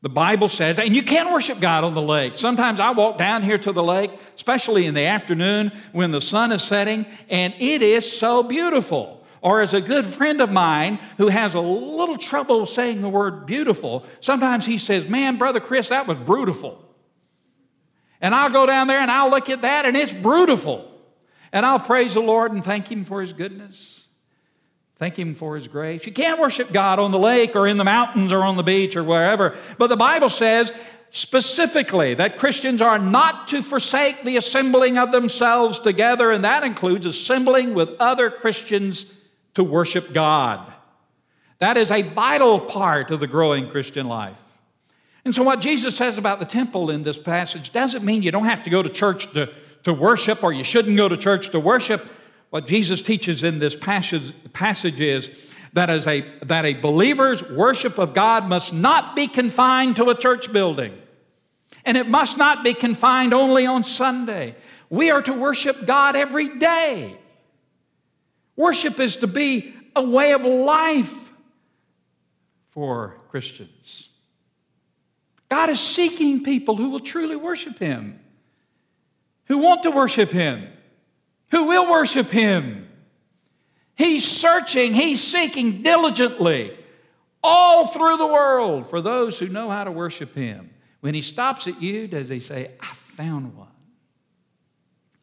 The 0.03 0.09
Bible 0.11 0.49
says, 0.49 0.79
and 0.79 0.95
you 0.95 1.03
can 1.03 1.33
worship 1.33 1.61
God 1.61 1.83
on 1.85 1.95
the 1.95 2.03
lake. 2.03 2.37
Sometimes 2.37 2.79
I 2.79 2.91
walk 2.91 3.17
down 3.17 3.43
here 3.43 3.57
to 3.57 3.73
the 3.73 3.83
lake, 3.83 4.11
especially 4.37 4.85
in 4.85 4.93
the 4.93 5.07
afternoon 5.07 5.73
when 5.93 6.11
the 6.11 6.21
sun 6.21 6.53
is 6.53 6.63
setting, 6.63 7.07
and 7.31 7.55
it 7.59 7.81
is 7.81 8.11
so 8.11 8.43
beautiful. 8.43 9.24
Or 9.45 9.61
as 9.61 9.75
a 9.75 9.81
good 9.83 10.07
friend 10.07 10.41
of 10.41 10.51
mine 10.51 10.99
who 11.19 11.29
has 11.29 11.53
a 11.53 11.61
little 11.61 12.17
trouble 12.17 12.65
saying 12.65 13.03
the 13.03 13.11
word 13.11 13.45
beautiful, 13.45 14.07
sometimes 14.23 14.65
he 14.65 14.79
says, 14.79 15.07
Man, 15.07 15.37
Brother 15.37 15.61
Chris, 15.61 15.91
that 15.91 16.07
was 16.07 16.17
brutal. 16.17 16.83
And 18.23 18.35
I'll 18.35 18.49
go 18.49 18.65
down 18.65 18.87
there 18.87 19.01
and 19.01 19.11
I'll 19.11 19.29
look 19.29 19.51
at 19.51 19.61
that 19.61 19.85
and 19.85 19.99
it's 19.99 20.15
brutal. 20.15 20.91
And 21.53 21.67
I'll 21.67 21.79
praise 21.79 22.15
the 22.15 22.21
Lord 22.21 22.53
and 22.53 22.65
thank 22.65 22.91
Him 22.91 23.05
for 23.05 23.21
His 23.21 23.35
goodness. 23.35 24.07
Thank 24.97 25.19
Him 25.19 25.35
for 25.35 25.57
His 25.57 25.69
grace. 25.69 26.07
You 26.07 26.13
can't 26.13 26.41
worship 26.41 26.73
God 26.73 26.99
on 26.99 27.13
the 27.13 27.19
lake 27.19 27.55
or 27.55 27.69
in 27.69 27.77
the 27.77 27.85
mountains 27.85 28.33
or 28.33 28.41
on 28.41 28.57
the 28.57 28.63
beach 28.63 28.97
or 28.97 29.05
wherever. 29.05 29.55
But 29.77 29.89
the 29.89 29.97
Bible 29.97 30.31
says 30.31 30.73
specifically 31.11 32.15
that 32.15 32.39
Christians 32.39 32.81
are 32.81 32.99
not 32.99 33.49
to 33.49 33.61
forsake 33.61 34.23
the 34.25 34.39
assembling 34.39 34.97
of 34.97 35.13
themselves 35.13 35.81
together, 35.81 36.31
and 36.31 36.45
that 36.45 36.65
includes 36.65 37.05
assembling 37.05 37.75
with 37.75 37.91
other 38.01 38.31
Christians 38.31 39.13
to 39.55 39.65
worship 39.65 40.13
God. 40.13 40.73
That 41.59 41.77
is 41.77 41.91
a 41.91 42.03
vital 42.03 42.61
part 42.61 43.11
of 43.11 43.21
the 43.21 43.27
growing 43.27 43.69
Christian 43.71 44.07
life. 44.07 44.41
And 45.25 45.35
so, 45.35 45.43
what 45.43 45.61
Jesus 45.61 45.97
says 45.97 46.19
about 46.19 46.39
the 46.39 46.45
temple 46.45 46.91
in 46.91 47.03
this 47.03 47.17
passage 47.17 47.73
doesn't 47.73 48.05
mean 48.05 48.23
you 48.23 48.31
don't 48.31 48.45
have 48.45 48.63
to 48.65 48.71
go 48.71 48.83
to 48.83 48.89
church 48.89 49.33
to, 49.33 49.53
to 49.85 49.95
worship 49.95 50.45
or 50.45 50.53
you 50.53 50.65
shouldn't 50.65 50.97
go 50.97 51.09
to 51.09 51.17
church 51.17 51.51
to 51.51 51.61
worship. 51.61 52.07
What 52.51 52.67
Jesus 52.67 53.01
teaches 53.03 53.43
in 53.43 53.59
this 53.59 53.75
passage, 53.75 54.33
passage 54.53 55.01
is 55.01 55.53
that, 55.73 55.91
as 55.91 56.07
a, 56.07 56.21
that 56.43 56.65
a 56.65 56.75
believer's 56.75 57.51
worship 57.51 57.99
of 57.99 58.15
God 58.15 58.49
must 58.49 58.73
not 58.73 59.17
be 59.17 59.27
confined 59.27 59.97
to 59.97 60.11
a 60.11 60.15
church 60.15 60.53
building. 60.53 60.97
And 61.85 61.97
it 61.97 62.09
must 62.09 62.39
not 62.39 62.63
be 62.63 62.73
confined 62.75 63.35
only 63.35 63.67
on 63.67 63.83
Sunday. 63.83 64.55
We 64.89 65.11
are 65.11 65.23
to 65.23 65.33
worship 65.33 65.87
God 65.87 66.17
every 66.17 66.59
day. 66.59 67.19
Worship 68.57 69.01
is 69.01 69.17
to 69.17 69.27
be 69.27 69.75
a 69.97 70.03
way 70.03 70.33
of 70.33 70.43
life 70.43 71.31
for 72.69 73.19
Christians. 73.29 74.09
God 75.49 75.71
is 75.71 75.81
seeking 75.81 76.43
people 76.43 76.77
who 76.77 76.91
will 76.91 77.01
truly 77.01 77.37
worship 77.37 77.79
Him, 77.79 78.19
who 79.47 79.59
want 79.59 79.83
to 79.85 79.91
worship 79.91 80.31
Him 80.31 80.69
who 81.55 81.65
will 81.65 81.89
worship 81.89 82.31
him. 82.31 82.89
He's 83.95 84.27
searching, 84.27 84.93
he's 84.93 85.23
seeking 85.23 85.83
diligently 85.83 86.77
all 87.45 87.87
through 87.87 88.17
the 88.17 88.27
world 88.27 88.91
for 88.91 89.01
those 89.01 89.39
who 89.39 89.49
know 89.49 89.71
how 89.71 89.85
to 89.85 89.93
worship 89.93 90.35
him. 90.35 90.71
When 91.01 91.15
he 91.15 91.23
stops 91.23 91.69
at 91.69 91.81
you, 91.81 92.09
does 92.09 92.29
he 92.29 92.41
say, 92.41 92.73
I 92.81 92.87
found 92.87 93.57
one? 93.57 93.69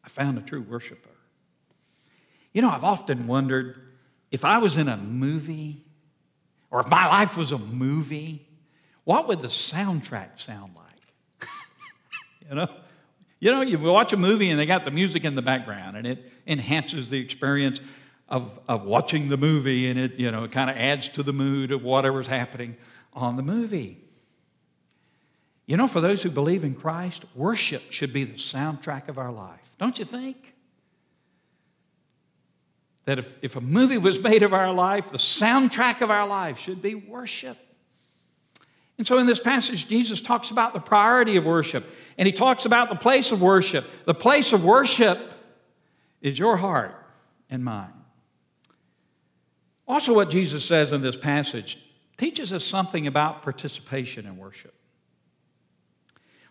I 0.02 0.08
found 0.08 0.38
a 0.38 0.40
true 0.40 0.62
worshiper. 0.62 1.10
You 2.52 2.62
know, 2.62 2.70
I've 2.70 2.84
often 2.84 3.26
wondered 3.26 3.76
if 4.30 4.44
I 4.44 4.58
was 4.58 4.76
in 4.76 4.88
a 4.88 4.96
movie 4.96 5.84
or 6.70 6.80
if 6.80 6.88
my 6.88 7.06
life 7.06 7.36
was 7.36 7.52
a 7.52 7.58
movie, 7.58 8.46
what 9.04 9.28
would 9.28 9.40
the 9.40 9.48
soundtrack 9.48 10.38
sound 10.38 10.74
like? 10.74 11.48
you 12.48 12.54
know? 12.54 12.68
You 13.40 13.50
know, 13.50 13.60
you 13.60 13.78
watch 13.78 14.12
a 14.12 14.16
movie 14.16 14.50
and 14.50 14.60
they 14.60 14.66
got 14.66 14.84
the 14.84 14.92
music 14.92 15.24
in 15.24 15.34
the 15.34 15.42
background 15.42 15.96
and 15.96 16.06
it 16.06 16.30
enhances 16.46 17.10
the 17.10 17.18
experience 17.18 17.80
of, 18.28 18.60
of 18.68 18.84
watching 18.84 19.28
the 19.28 19.36
movie 19.36 19.90
and 19.90 19.98
it, 19.98 20.14
you 20.14 20.30
know, 20.30 20.44
it 20.44 20.52
kind 20.52 20.70
of 20.70 20.76
adds 20.76 21.08
to 21.10 21.22
the 21.22 21.32
mood 21.32 21.72
of 21.72 21.82
whatever's 21.82 22.28
happening 22.28 22.76
on 23.12 23.36
the 23.36 23.42
movie. 23.42 23.98
You 25.66 25.76
know, 25.76 25.88
for 25.88 26.00
those 26.00 26.22
who 26.22 26.30
believe 26.30 26.64
in 26.64 26.74
Christ, 26.74 27.24
worship 27.34 27.90
should 27.90 28.12
be 28.12 28.24
the 28.24 28.34
soundtrack 28.34 29.08
of 29.08 29.18
our 29.18 29.32
life, 29.32 29.74
don't 29.78 29.98
you 29.98 30.04
think? 30.04 30.54
That 33.04 33.18
if, 33.18 33.32
if 33.42 33.56
a 33.56 33.60
movie 33.60 33.98
was 33.98 34.22
made 34.22 34.42
of 34.42 34.52
our 34.52 34.72
life, 34.72 35.10
the 35.10 35.18
soundtrack 35.18 36.02
of 36.02 36.10
our 36.10 36.26
life 36.26 36.58
should 36.58 36.80
be 36.80 36.94
worship. 36.94 37.58
And 38.98 39.06
so 39.06 39.18
in 39.18 39.26
this 39.26 39.40
passage, 39.40 39.88
Jesus 39.88 40.20
talks 40.20 40.50
about 40.50 40.74
the 40.74 40.80
priority 40.80 41.36
of 41.36 41.44
worship, 41.44 41.84
and 42.18 42.26
he 42.26 42.32
talks 42.32 42.64
about 42.64 42.88
the 42.88 42.94
place 42.94 43.32
of 43.32 43.42
worship. 43.42 43.84
The 44.04 44.14
place 44.14 44.52
of 44.52 44.64
worship 44.64 45.18
is 46.20 46.38
your 46.38 46.56
heart 46.56 46.94
and 47.50 47.64
mine. 47.64 47.92
Also, 49.88 50.14
what 50.14 50.30
Jesus 50.30 50.64
says 50.64 50.92
in 50.92 51.02
this 51.02 51.16
passage 51.16 51.84
teaches 52.16 52.52
us 52.52 52.64
something 52.64 53.06
about 53.06 53.42
participation 53.42 54.26
in 54.26 54.36
worship. 54.36 54.74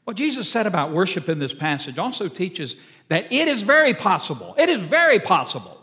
What 0.04 0.18
Jesus 0.18 0.50
said 0.50 0.68
about 0.68 0.92
worship 0.92 1.30
in 1.30 1.40
this 1.40 1.54
passage 1.54 1.98
also 1.98 2.28
teaches 2.28 2.76
that 3.08 3.32
it 3.32 3.48
is 3.48 3.64
very 3.64 3.94
possible, 3.94 4.56
it 4.58 4.68
is 4.68 4.82
very 4.82 5.20
possible 5.20 5.81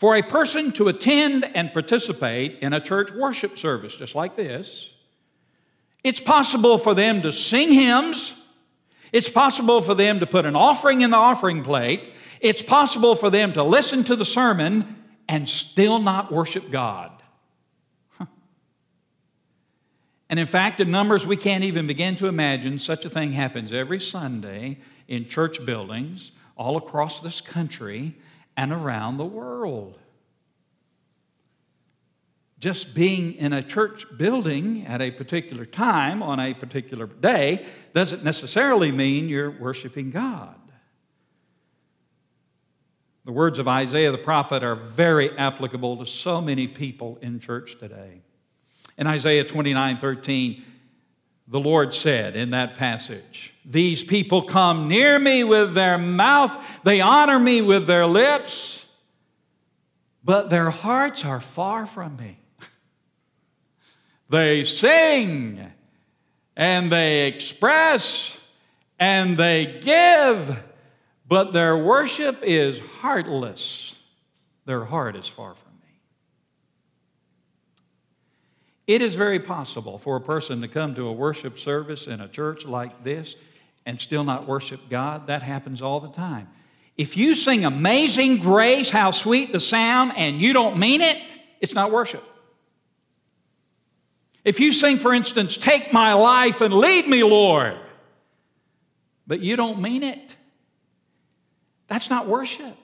for 0.00 0.16
a 0.16 0.22
person 0.22 0.72
to 0.72 0.88
attend 0.88 1.44
and 1.54 1.74
participate 1.74 2.58
in 2.60 2.72
a 2.72 2.80
church 2.80 3.12
worship 3.12 3.58
service 3.58 3.94
just 3.94 4.14
like 4.14 4.34
this. 4.34 4.94
It's 6.02 6.20
possible 6.20 6.78
for 6.78 6.94
them 6.94 7.20
to 7.20 7.30
sing 7.30 7.70
hymns. 7.70 8.48
It's 9.12 9.28
possible 9.28 9.82
for 9.82 9.94
them 9.94 10.20
to 10.20 10.26
put 10.26 10.46
an 10.46 10.56
offering 10.56 11.02
in 11.02 11.10
the 11.10 11.18
offering 11.18 11.62
plate. 11.62 12.00
It's 12.40 12.62
possible 12.62 13.14
for 13.14 13.28
them 13.28 13.52
to 13.52 13.62
listen 13.62 14.02
to 14.04 14.16
the 14.16 14.24
sermon 14.24 14.96
and 15.28 15.46
still 15.46 15.98
not 15.98 16.32
worship 16.32 16.70
God. 16.70 17.12
And 20.30 20.38
in 20.38 20.46
fact, 20.46 20.80
in 20.80 20.90
numbers 20.90 21.26
we 21.26 21.36
can't 21.36 21.64
even 21.64 21.86
begin 21.86 22.16
to 22.16 22.26
imagine, 22.26 22.78
such 22.78 23.04
a 23.04 23.10
thing 23.10 23.32
happens 23.32 23.70
every 23.70 24.00
Sunday 24.00 24.78
in 25.08 25.26
church 25.26 25.66
buildings 25.66 26.32
all 26.56 26.78
across 26.78 27.20
this 27.20 27.42
country 27.42 28.14
and 28.60 28.72
around 28.74 29.16
the 29.16 29.24
world. 29.24 29.98
Just 32.58 32.94
being 32.94 33.32
in 33.36 33.54
a 33.54 33.62
church 33.62 34.04
building 34.18 34.84
at 34.84 35.00
a 35.00 35.10
particular 35.10 35.64
time 35.64 36.22
on 36.22 36.38
a 36.38 36.52
particular 36.52 37.06
day 37.06 37.64
doesn't 37.94 38.22
necessarily 38.22 38.92
mean 38.92 39.30
you're 39.30 39.50
worshiping 39.50 40.10
God. 40.10 40.56
The 43.24 43.32
words 43.32 43.58
of 43.58 43.66
Isaiah 43.66 44.12
the 44.12 44.18
prophet 44.18 44.62
are 44.62 44.74
very 44.74 45.30
applicable 45.38 45.96
to 45.96 46.06
so 46.06 46.42
many 46.42 46.66
people 46.68 47.18
in 47.22 47.40
church 47.40 47.78
today. 47.78 48.20
In 48.98 49.06
Isaiah 49.06 49.44
29 49.44 49.96
13, 49.96 50.64
the 51.50 51.60
Lord 51.60 51.92
said 51.92 52.36
in 52.36 52.50
that 52.50 52.76
passage, 52.76 53.52
These 53.64 54.04
people 54.04 54.42
come 54.42 54.86
near 54.86 55.18
me 55.18 55.42
with 55.42 55.74
their 55.74 55.98
mouth, 55.98 56.80
they 56.84 57.00
honor 57.00 57.40
me 57.40 57.60
with 57.60 57.88
their 57.88 58.06
lips, 58.06 58.96
but 60.24 60.48
their 60.48 60.70
hearts 60.70 61.24
are 61.24 61.40
far 61.40 61.86
from 61.86 62.16
me. 62.16 62.38
they 64.30 64.62
sing 64.62 65.72
and 66.56 66.92
they 66.92 67.26
express 67.26 68.36
and 69.00 69.36
they 69.36 69.80
give, 69.82 70.64
but 71.26 71.52
their 71.52 71.76
worship 71.76 72.38
is 72.42 72.78
heartless. 73.00 74.00
Their 74.66 74.84
heart 74.84 75.16
is 75.16 75.26
far 75.26 75.54
from 75.54 75.69
It 78.90 79.02
is 79.02 79.14
very 79.14 79.38
possible 79.38 79.98
for 79.98 80.16
a 80.16 80.20
person 80.20 80.62
to 80.62 80.66
come 80.66 80.96
to 80.96 81.06
a 81.06 81.12
worship 81.12 81.60
service 81.60 82.08
in 82.08 82.20
a 82.20 82.26
church 82.26 82.66
like 82.66 83.04
this 83.04 83.36
and 83.86 84.00
still 84.00 84.24
not 84.24 84.48
worship 84.48 84.80
God. 84.90 85.28
That 85.28 85.44
happens 85.44 85.80
all 85.80 86.00
the 86.00 86.08
time. 86.08 86.48
If 86.98 87.16
you 87.16 87.36
sing 87.36 87.64
Amazing 87.64 88.38
Grace, 88.38 88.90
how 88.90 89.12
sweet 89.12 89.52
the 89.52 89.60
sound, 89.60 90.14
and 90.16 90.40
you 90.40 90.52
don't 90.52 90.76
mean 90.76 91.02
it, 91.02 91.22
it's 91.60 91.72
not 91.72 91.92
worship. 91.92 92.24
If 94.44 94.58
you 94.58 94.72
sing, 94.72 94.98
for 94.98 95.14
instance, 95.14 95.56
Take 95.56 95.92
my 95.92 96.14
life 96.14 96.60
and 96.60 96.74
lead 96.74 97.06
me, 97.06 97.22
Lord, 97.22 97.78
but 99.24 99.38
you 99.38 99.54
don't 99.54 99.80
mean 99.80 100.02
it, 100.02 100.34
that's 101.86 102.10
not 102.10 102.26
worship. 102.26 102.76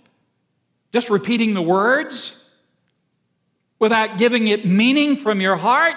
Just 0.92 1.10
repeating 1.10 1.52
the 1.52 1.62
words 1.62 2.45
without 3.78 4.18
giving 4.18 4.48
it 4.48 4.64
meaning 4.64 5.16
from 5.16 5.40
your 5.40 5.56
heart, 5.56 5.94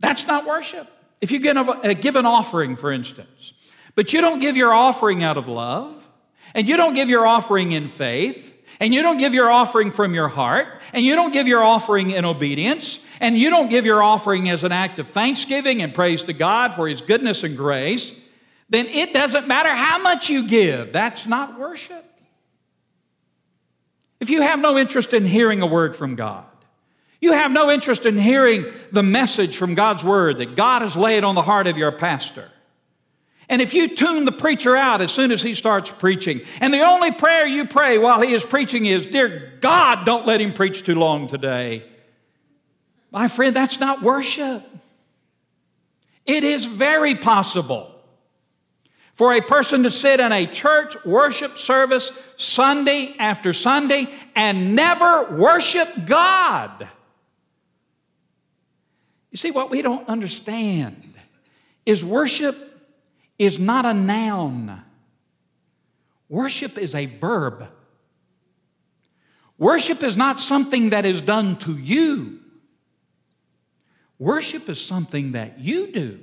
that's 0.00 0.26
not 0.26 0.46
worship. 0.46 0.88
If 1.20 1.32
you 1.32 1.40
give, 1.40 1.56
an 2.16 2.26
offering, 2.26 2.76
for 2.76 2.92
instance, 2.92 3.52
but 3.94 4.12
you 4.12 4.20
don't 4.20 4.40
give 4.40 4.56
your 4.56 4.72
offering 4.72 5.22
out 5.22 5.36
of 5.36 5.48
love, 5.48 6.06
and 6.54 6.68
you 6.68 6.76
don't 6.76 6.94
give 6.94 7.08
your 7.08 7.26
offering 7.26 7.72
in 7.72 7.88
faith, 7.88 8.52
and 8.80 8.94
you 8.94 9.02
don't 9.02 9.16
give 9.16 9.32
your 9.32 9.50
offering 9.50 9.90
from 9.90 10.14
your 10.14 10.28
heart, 10.28 10.68
and 10.92 11.04
you 11.04 11.16
don't 11.16 11.32
give 11.32 11.48
your 11.48 11.62
offering 11.62 12.10
in 12.10 12.24
obedience, 12.24 13.04
and 13.20 13.36
you 13.36 13.48
don't 13.48 13.70
give 13.70 13.86
your 13.86 14.02
offering 14.02 14.50
as 14.50 14.64
an 14.64 14.72
act 14.72 14.98
of 14.98 15.08
thanksgiving 15.08 15.80
and 15.82 15.94
praise 15.94 16.24
to 16.24 16.34
God 16.34 16.74
for 16.74 16.86
His 16.86 17.00
goodness 17.00 17.42
and 17.42 17.56
grace, 17.56 18.22
then 18.68 18.86
it 18.86 19.12
doesn't 19.12 19.48
matter 19.48 19.70
how 19.70 19.98
much 19.98 20.28
you 20.28 20.46
give. 20.46 20.92
That's 20.92 21.26
not 21.26 21.58
worship. 21.58 22.04
If 24.20 24.28
you 24.30 24.42
have 24.42 24.58
no 24.58 24.76
interest 24.76 25.14
in 25.14 25.24
hearing 25.24 25.62
a 25.62 25.66
word 25.66 25.94
from 25.94 26.14
God, 26.14 26.44
you 27.20 27.32
have 27.32 27.50
no 27.50 27.70
interest 27.70 28.06
in 28.06 28.16
hearing 28.16 28.64
the 28.92 29.02
message 29.02 29.56
from 29.56 29.74
God's 29.74 30.04
Word 30.04 30.38
that 30.38 30.54
God 30.54 30.82
has 30.82 30.94
laid 30.94 31.24
on 31.24 31.34
the 31.34 31.42
heart 31.42 31.66
of 31.66 31.78
your 31.78 31.92
pastor. 31.92 32.48
And 33.48 33.62
if 33.62 33.74
you 33.74 33.94
tune 33.94 34.24
the 34.24 34.32
preacher 34.32 34.76
out 34.76 35.00
as 35.00 35.12
soon 35.12 35.30
as 35.30 35.40
he 35.40 35.54
starts 35.54 35.90
preaching, 35.90 36.40
and 36.60 36.74
the 36.74 36.80
only 36.80 37.12
prayer 37.12 37.46
you 37.46 37.66
pray 37.66 37.96
while 37.96 38.20
he 38.20 38.32
is 38.32 38.44
preaching 38.44 38.86
is, 38.86 39.06
Dear 39.06 39.52
God, 39.60 40.04
don't 40.04 40.26
let 40.26 40.40
him 40.40 40.52
preach 40.52 40.82
too 40.82 40.96
long 40.96 41.28
today. 41.28 41.84
My 43.12 43.28
friend, 43.28 43.54
that's 43.54 43.78
not 43.78 44.02
worship. 44.02 44.62
It 46.26 46.42
is 46.42 46.64
very 46.64 47.14
possible 47.14 47.92
for 49.14 49.32
a 49.32 49.40
person 49.40 49.84
to 49.84 49.90
sit 49.90 50.18
in 50.18 50.32
a 50.32 50.44
church 50.44 51.02
worship 51.04 51.56
service 51.56 52.20
Sunday 52.36 53.14
after 53.18 53.52
Sunday 53.52 54.08
and 54.34 54.74
never 54.74 55.36
worship 55.36 55.88
God. 56.04 56.88
You 59.36 59.38
see, 59.38 59.50
what 59.50 59.68
we 59.68 59.82
don't 59.82 60.08
understand 60.08 61.12
is 61.84 62.02
worship 62.02 62.56
is 63.38 63.58
not 63.58 63.84
a 63.84 63.92
noun, 63.92 64.82
worship 66.30 66.78
is 66.78 66.94
a 66.94 67.04
verb. 67.04 67.68
Worship 69.58 70.02
is 70.02 70.16
not 70.16 70.40
something 70.40 70.88
that 70.88 71.04
is 71.04 71.20
done 71.20 71.58
to 71.58 71.72
you. 71.72 72.40
Worship 74.18 74.70
is 74.70 74.82
something 74.82 75.32
that 75.32 75.60
you 75.60 75.92
do. 75.92 76.20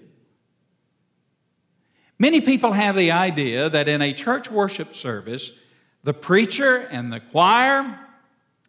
Many 2.17 2.41
people 2.41 2.71
have 2.71 2.95
the 2.95 3.12
idea 3.12 3.69
that 3.69 3.88
in 3.88 4.02
a 4.02 4.12
church 4.12 4.49
worship 4.49 4.95
service, 4.95 5.60
the 6.04 6.15
preacher 6.15 6.78
and 6.89 7.13
the 7.13 7.19
choir 7.19 7.95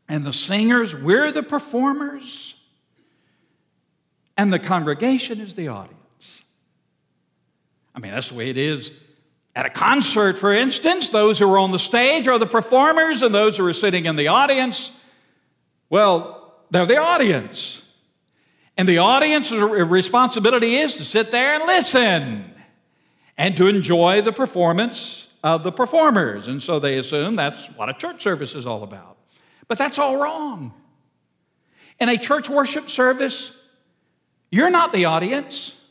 and 0.06 0.22
the 0.22 0.34
singers, 0.34 0.94
we're 0.94 1.32
the 1.32 1.42
performers 1.42 2.60
and 4.36 4.52
the 4.52 4.58
congregation 4.58 5.40
is 5.40 5.54
the 5.54 5.68
audience. 5.68 6.44
I 7.94 8.00
mean, 8.00 8.12
that's 8.12 8.28
the 8.28 8.38
way 8.38 8.50
it 8.50 8.56
is 8.56 9.00
at 9.54 9.66
a 9.66 9.70
concert, 9.70 10.36
for 10.36 10.52
instance. 10.52 11.10
Those 11.10 11.38
who 11.38 11.52
are 11.52 11.58
on 11.58 11.70
the 11.70 11.78
stage 11.78 12.26
are 12.26 12.38
the 12.38 12.46
performers, 12.46 13.22
and 13.22 13.34
those 13.34 13.56
who 13.56 13.66
are 13.66 13.72
sitting 13.72 14.06
in 14.06 14.16
the 14.16 14.28
audience, 14.28 15.04
well, 15.90 16.54
they're 16.70 16.86
the 16.86 16.96
audience. 16.96 17.80
And 18.76 18.88
the 18.88 18.98
audience's 18.98 19.60
responsibility 19.60 20.76
is 20.76 20.96
to 20.96 21.04
sit 21.04 21.30
there 21.30 21.54
and 21.54 21.64
listen 21.64 22.52
and 23.36 23.56
to 23.56 23.68
enjoy 23.68 24.22
the 24.22 24.32
performance 24.32 25.32
of 25.44 25.62
the 25.62 25.70
performers. 25.70 26.48
And 26.48 26.60
so 26.60 26.80
they 26.80 26.98
assume 26.98 27.36
that's 27.36 27.68
what 27.76 27.88
a 27.88 27.92
church 27.92 28.22
service 28.22 28.54
is 28.54 28.66
all 28.66 28.82
about. 28.82 29.16
But 29.68 29.78
that's 29.78 29.98
all 29.98 30.16
wrong. 30.16 30.72
In 32.00 32.08
a 32.08 32.18
church 32.18 32.48
worship 32.48 32.90
service, 32.90 33.63
you're 34.54 34.70
not 34.70 34.92
the 34.92 35.06
audience, 35.06 35.84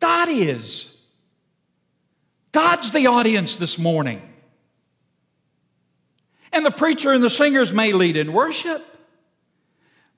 God 0.00 0.28
is. 0.28 1.00
God's 2.50 2.90
the 2.90 3.06
audience 3.06 3.58
this 3.58 3.78
morning. 3.78 4.20
And 6.52 6.66
the 6.66 6.72
preacher 6.72 7.12
and 7.12 7.22
the 7.22 7.30
singers 7.30 7.72
may 7.72 7.92
lead 7.92 8.16
in 8.16 8.32
worship. 8.32 8.84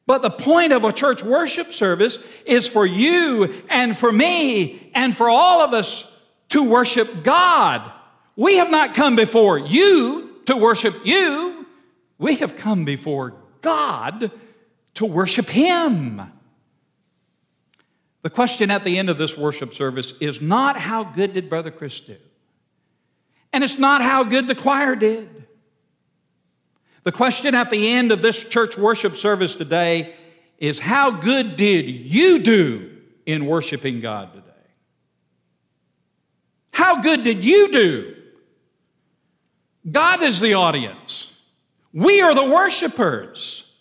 But 0.06 0.22
the 0.22 0.30
point 0.30 0.72
of 0.72 0.84
a 0.84 0.92
church 0.92 1.22
worship 1.22 1.74
service 1.74 2.26
is 2.46 2.66
for 2.66 2.86
you 2.86 3.52
and 3.68 3.94
for 3.94 4.10
me 4.10 4.90
and 4.94 5.14
for 5.14 5.28
all 5.28 5.60
of 5.60 5.74
us 5.74 6.24
to 6.48 6.66
worship 6.66 7.22
God. 7.22 7.82
We 8.34 8.56
have 8.56 8.70
not 8.70 8.94
come 8.94 9.14
before 9.14 9.58
you 9.58 10.36
to 10.46 10.56
worship 10.56 11.04
you. 11.04 11.66
We 12.16 12.36
have 12.36 12.56
come 12.56 12.86
before 12.86 13.34
God 13.60 14.30
to 14.94 15.04
worship 15.04 15.50
Him. 15.50 16.32
The 18.22 18.30
question 18.30 18.70
at 18.70 18.84
the 18.84 18.98
end 18.98 19.10
of 19.10 19.18
this 19.18 19.36
worship 19.36 19.74
service 19.74 20.18
is 20.20 20.40
not 20.40 20.76
how 20.76 21.04
good 21.04 21.34
did 21.34 21.48
Brother 21.48 21.70
Chris 21.70 22.00
do? 22.00 22.16
And 23.52 23.62
it's 23.62 23.78
not 23.78 24.02
how 24.02 24.24
good 24.24 24.48
the 24.48 24.54
choir 24.54 24.96
did. 24.96 25.46
The 27.04 27.12
question 27.12 27.54
at 27.54 27.70
the 27.70 27.88
end 27.90 28.12
of 28.12 28.20
this 28.20 28.48
church 28.48 28.76
worship 28.76 29.16
service 29.16 29.54
today 29.54 30.14
is 30.58 30.78
how 30.78 31.10
good 31.10 31.56
did 31.56 31.86
you 31.86 32.40
do 32.40 32.96
in 33.24 33.46
worshiping 33.46 34.00
God 34.00 34.32
today? 34.32 34.44
How 36.72 37.00
good 37.00 37.22
did 37.22 37.44
you 37.44 37.72
do? 37.72 38.16
God 39.90 40.22
is 40.22 40.40
the 40.40 40.54
audience. 40.54 41.40
We 41.92 42.20
are 42.20 42.34
the 42.34 42.44
worshipers. 42.44 43.72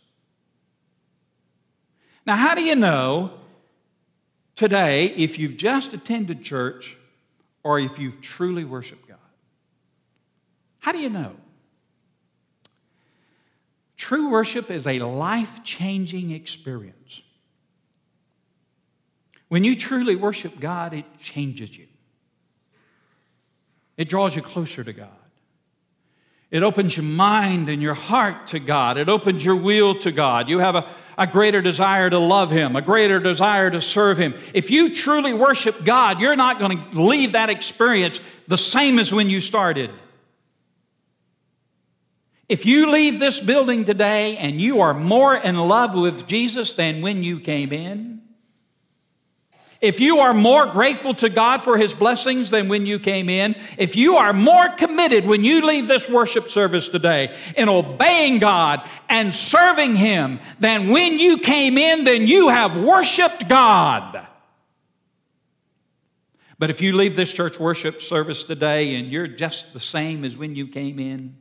Now, 2.25 2.35
how 2.35 2.55
do 2.55 2.61
you 2.61 2.75
know 2.75 3.31
today 4.57 5.05
if 5.05 5.39
you've 5.39 5.55
just 5.55 5.93
attended 5.93 6.43
church 6.43 6.97
or 7.63 7.79
if 7.79 7.97
you've 7.97 8.19
truly 8.19 8.65
worshiped 8.65 9.07
God? 9.07 9.17
How 10.79 10.91
do 10.91 10.97
you 10.97 11.09
know? 11.09 11.33
True 13.95 14.29
worship 14.29 14.69
is 14.69 14.85
a 14.85 14.99
life 14.99 15.63
changing 15.63 16.31
experience. 16.31 17.23
When 19.47 19.63
you 19.63 19.75
truly 19.75 20.15
worship 20.15 20.59
God, 20.59 20.93
it 20.93 21.05
changes 21.19 21.77
you, 21.77 21.87
it 23.95 24.09
draws 24.09 24.35
you 24.35 24.41
closer 24.41 24.83
to 24.83 24.93
God. 24.93 25.09
It 26.49 26.63
opens 26.63 26.95
your 26.95 27.05
mind 27.05 27.67
and 27.67 27.81
your 27.81 27.93
heart 27.93 28.47
to 28.47 28.59
God. 28.59 28.97
It 28.97 29.09
opens 29.09 29.43
your 29.43 29.57
will 29.57 29.95
to 29.95 30.13
God. 30.13 30.49
You 30.49 30.59
have 30.59 30.75
a, 30.75 30.87
a 31.17 31.25
greater 31.25 31.61
desire 31.61 32.09
to 32.09 32.19
love 32.19 32.51
Him, 32.51 32.75
a 32.75 32.81
greater 32.81 33.19
desire 33.19 33.71
to 33.71 33.81
serve 33.81 34.17
Him. 34.17 34.35
If 34.53 34.69
you 34.69 34.93
truly 34.93 35.33
worship 35.33 35.83
God, 35.83 36.21
you're 36.21 36.35
not 36.35 36.59
going 36.59 36.89
to 36.91 37.01
leave 37.01 37.31
that 37.31 37.49
experience 37.49 38.19
the 38.47 38.57
same 38.57 38.99
as 38.99 39.11
when 39.11 39.29
you 39.29 39.41
started. 39.41 39.89
If 42.47 42.65
you 42.65 42.91
leave 42.91 43.19
this 43.19 43.39
building 43.39 43.83
today 43.83 44.37
and 44.37 44.61
you 44.61 44.81
are 44.81 44.93
more 44.93 45.35
in 45.35 45.57
love 45.57 45.95
with 45.95 46.27
Jesus 46.27 46.75
than 46.75 47.01
when 47.01 47.23
you 47.23 47.39
came 47.39 47.73
in, 47.73 48.21
if 49.79 49.99
you 49.99 50.19
are 50.19 50.33
more 50.33 50.65
grateful 50.65 51.13
to 51.15 51.29
God 51.29 51.61
for 51.61 51.77
His 51.77 51.93
blessings 51.93 52.49
than 52.49 52.67
when 52.67 52.85
you 52.85 52.99
came 52.99 53.29
in, 53.29 53.55
if 53.77 53.95
you 53.95 54.17
are 54.17 54.33
more 54.33 54.69
committed 54.69 55.25
when 55.25 55.43
you 55.43 55.65
leave 55.65 55.87
this 55.87 56.09
worship 56.09 56.49
service 56.49 56.87
today 56.87 57.35
in 57.55 57.69
obeying 57.69 58.39
God 58.39 58.81
and 59.09 59.33
serving 59.33 59.95
Him 59.95 60.39
than 60.59 60.89
when 60.89 61.19
you 61.19 61.37
came 61.37 61.77
in, 61.77 62.03
then 62.03 62.25
you 62.25 62.49
have 62.49 62.75
worshiped 62.75 63.47
God. 63.47 64.27
But 66.59 66.71
if 66.71 66.81
you 66.81 66.95
leave 66.95 67.15
this 67.15 67.31
church 67.31 67.59
worship 67.59 68.01
service 68.01 68.43
today 68.43 68.95
and 68.95 69.11
you're 69.11 69.27
just 69.27 69.73
the 69.73 69.79
same 69.79 70.25
as 70.25 70.35
when 70.35 70.55
you 70.55 70.67
came 70.67 70.97
in, 70.97 71.37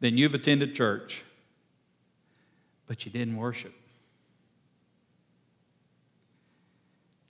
then 0.00 0.18
you've 0.18 0.34
attended 0.34 0.74
church, 0.74 1.24
but 2.86 3.06
you 3.06 3.12
didn't 3.12 3.36
worship. 3.36 3.72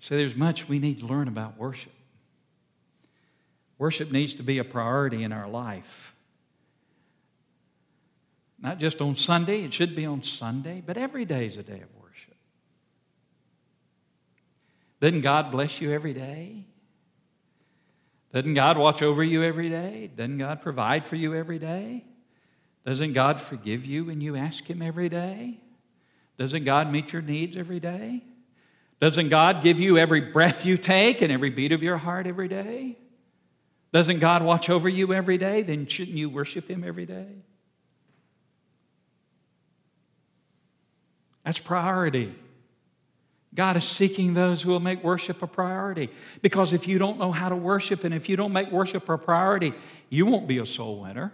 So 0.05 0.19
there's 0.19 0.37
much 0.37 0.69
we 0.69 0.79
need 0.79 0.99
to 0.99 1.07
learn 1.07 1.29
about 1.29 1.57
worship. 1.57 1.95
Worship 3.79 4.13
needs 4.13 4.35
to 4.35 4.43
be 4.43 4.59
a 4.59 4.65
priority 4.65 5.23
in 5.23 5.33
our 5.33 5.49
life. 5.49 6.15
Not 8.61 8.79
just 8.79 9.01
on 9.01 9.15
Sunday, 9.15 9.65
it 9.65 9.73
should 9.73 9.97
be 9.97 10.05
on 10.05 10.23
Sunday, 10.23 10.83
but 10.85 10.99
every 10.99 11.25
day 11.25 11.47
is 11.47 11.57
a 11.57 11.63
day 11.63 11.81
of 11.81 11.89
worship. 12.03 12.37
Doesn't 15.01 15.23
God 15.23 15.51
bless 15.51 15.81
you 15.81 15.91
every 15.91 16.13
day? 16.13 16.67
Doesn't 18.31 18.53
God 18.53 18.77
watch 18.77 19.01
over 19.01 19.25
you 19.25 19.43
every 19.43 19.71
day? 19.71 20.11
Doesn't 20.15 20.37
God 20.37 20.61
provide 20.61 21.07
for 21.07 21.17
you 21.17 21.35
every 21.35 21.59
day? 21.59 22.05
Doesn't 22.85 23.15
God 23.15 23.41
forgive 23.41 23.87
you 23.87 24.05
when 24.05 24.21
you 24.21 24.37
ask 24.37 24.69
Him 24.69 24.83
every 24.83 25.09
day? 25.09 25.61
Doesn't 26.37 26.65
God 26.65 26.93
meet 26.93 27.15
your 27.15 27.23
needs 27.23 27.57
every 27.57 27.81
day? 27.81 28.23
Doesn't 29.05 29.29
God 29.29 29.63
give 29.63 29.79
you 29.79 29.99
every 29.99 30.23
breath 30.23 30.65
you 30.65 30.79
take 30.79 31.21
and 31.21 31.31
every 31.31 31.51
beat 31.51 31.73
of 31.73 31.83
your 31.83 31.99
heart 31.99 32.27
every 32.27 32.49
day? 32.49 32.97
Doesn't 33.93 34.19
God 34.19 34.43
watch 34.43 34.71
over 34.71 34.89
you 34.89 35.13
every 35.13 35.37
day? 35.37 35.61
Then 35.61 35.87
shouldn't 35.87 36.17
you 36.17 36.31
worship 36.31 36.71
Him 36.71 36.83
every 36.83 37.05
day? 37.05 37.27
That's 41.45 41.59
priority. 41.59 42.35
God 43.55 43.77
is 43.77 43.85
seeking 43.85 44.33
those 44.33 44.63
who 44.63 44.71
will 44.71 44.81
make 44.81 45.05
worship 45.05 45.43
a 45.43 45.47
priority. 45.47 46.09
Because 46.41 46.73
if 46.73 46.89
you 46.89 46.99
don't 46.99 47.19
know 47.19 47.31
how 47.31 47.51
to 47.51 47.57
worship 47.57 48.05
and 48.05 48.15
if 48.15 48.31
you 48.31 48.39
don't 48.39 48.55
make 48.55 48.71
worship 48.71 49.07
a 49.11 49.19
priority, 49.19 49.75
you 50.09 50.25
won't 50.25 50.49
be 50.49 50.57
a 50.57 50.65
soul 50.65 51.03
winner 51.03 51.31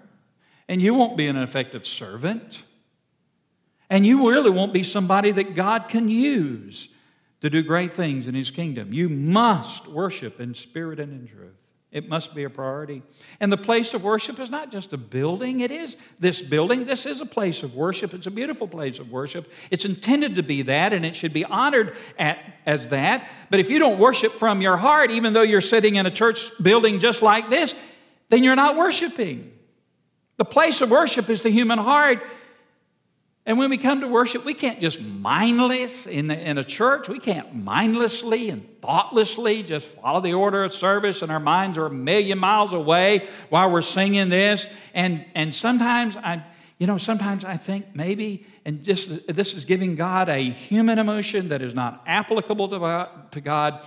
and 0.69 0.83
you 0.83 0.93
won't 0.93 1.17
be 1.17 1.29
an 1.29 1.37
effective 1.37 1.87
servant. 1.87 2.65
And 3.89 4.05
you 4.05 4.29
really 4.29 4.51
won't 4.51 4.73
be 4.73 4.83
somebody 4.83 5.31
that 5.31 5.55
God 5.55 5.89
can 5.89 6.09
use 6.09 6.89
to 7.41 7.51
do 7.51 7.63
great 7.63 7.93
things 7.93 8.27
in 8.27 8.35
His 8.35 8.51
kingdom. 8.51 8.93
You 8.93 9.09
must 9.09 9.89
worship 9.89 10.41
in 10.41 10.55
spirit 10.55 11.01
and 11.01 11.13
in 11.13 11.27
truth. 11.27 11.55
It 11.93 12.09
must 12.09 12.37
be 12.37 12.45
a 12.45 12.51
priority. 12.51 13.03
And 13.41 13.51
the 13.51 13.57
place 13.57 13.95
of 13.95 14.05
worship 14.05 14.39
is 14.39 14.49
not 14.49 14.71
just 14.71 14.93
a 14.93 14.97
building, 14.97 15.61
it 15.61 15.73
is 15.73 15.97
this 16.21 16.41
building. 16.41 16.85
This 16.85 17.05
is 17.05 17.21
a 17.21 17.27
place 17.27 17.65
of 17.65 17.75
worship. 17.75 18.15
It's 18.15 18.29
a 18.29 18.31
beautiful 18.31 18.69
place 18.69 19.01
of 19.01 19.11
worship. 19.11 19.51
It's 19.73 19.85
intended 19.85 20.37
to 20.37 20.45
be 20.45 20.63
that, 20.63 20.93
and 20.93 21.05
it 21.05 21.17
should 21.17 21.33
be 21.33 21.45
honored 21.45 21.97
at, 22.17 22.39
as 22.65 22.89
that. 22.89 23.29
But 23.51 23.59
if 23.59 23.71
you 23.71 23.81
don't 23.81 23.99
worship 23.99 24.31
from 24.31 24.61
your 24.61 24.77
heart, 24.77 25.11
even 25.11 25.33
though 25.33 25.43
you're 25.43 25.61
sitting 25.61 25.97
in 25.97 26.07
a 26.07 26.13
church 26.13 26.51
building 26.63 27.01
just 27.01 27.23
like 27.23 27.51
this, 27.51 27.75
then 28.29 28.45
you're 28.45 28.57
not 28.57 28.77
worshiping. 28.77 29.53
The 30.37 30.45
place 30.45 30.81
of 30.81 30.91
worship 30.93 31.29
is 31.29 31.43
the 31.43 31.51
human 31.51 31.79
heart. 31.79 32.23
And 33.47 33.59
when 33.59 33.71
we 33.71 33.79
come 33.79 34.01
to 34.01 34.09
worship, 34.09 34.45
we 34.45 34.55
can't 34.55 34.81
just 34.81 35.01
mindless 35.03 36.07
in, 36.07 36.27
the, 36.27 36.39
in 36.39 36.59
a 36.59 36.65
church, 36.65 37.09
we 37.09 37.19
can't 37.19 37.55
mindlessly 37.55 38.51
and 38.51 38.67
thoughtlessly 38.81 39.63
just 39.63 39.89
follow 39.89 40.21
the 40.21 40.35
order 40.35 40.63
of 40.63 40.73
service 40.73 41.23
and 41.23 41.33
our 41.33 41.41
minds 41.41 41.79
are 41.79 41.87
a 41.87 41.91
million 41.91 42.39
miles 42.39 42.73
away 42.73 43.27
while 43.49 43.71
we're 43.71 43.83
singing 43.83 44.29
this. 44.29 44.67
And, 44.95 45.25
and 45.35 45.55
sometimes 45.55 46.17
I, 46.17 46.45
you 46.79 46.87
know, 46.87 46.99
sometimes 46.99 47.45
I 47.45 47.57
think 47.57 47.95
maybe, 47.95 48.47
and 48.65 48.83
just 48.83 49.27
this 49.27 49.55
is 49.55 49.65
giving 49.65 49.97
God 49.97 50.29
a 50.29 50.39
human 50.39 50.99
emotion 50.99 51.49
that 51.49 51.63
is 51.63 51.75
not 51.75 52.03
applicable 52.07 52.69
to, 52.69 53.09
to 53.33 53.41
God. 53.41 53.85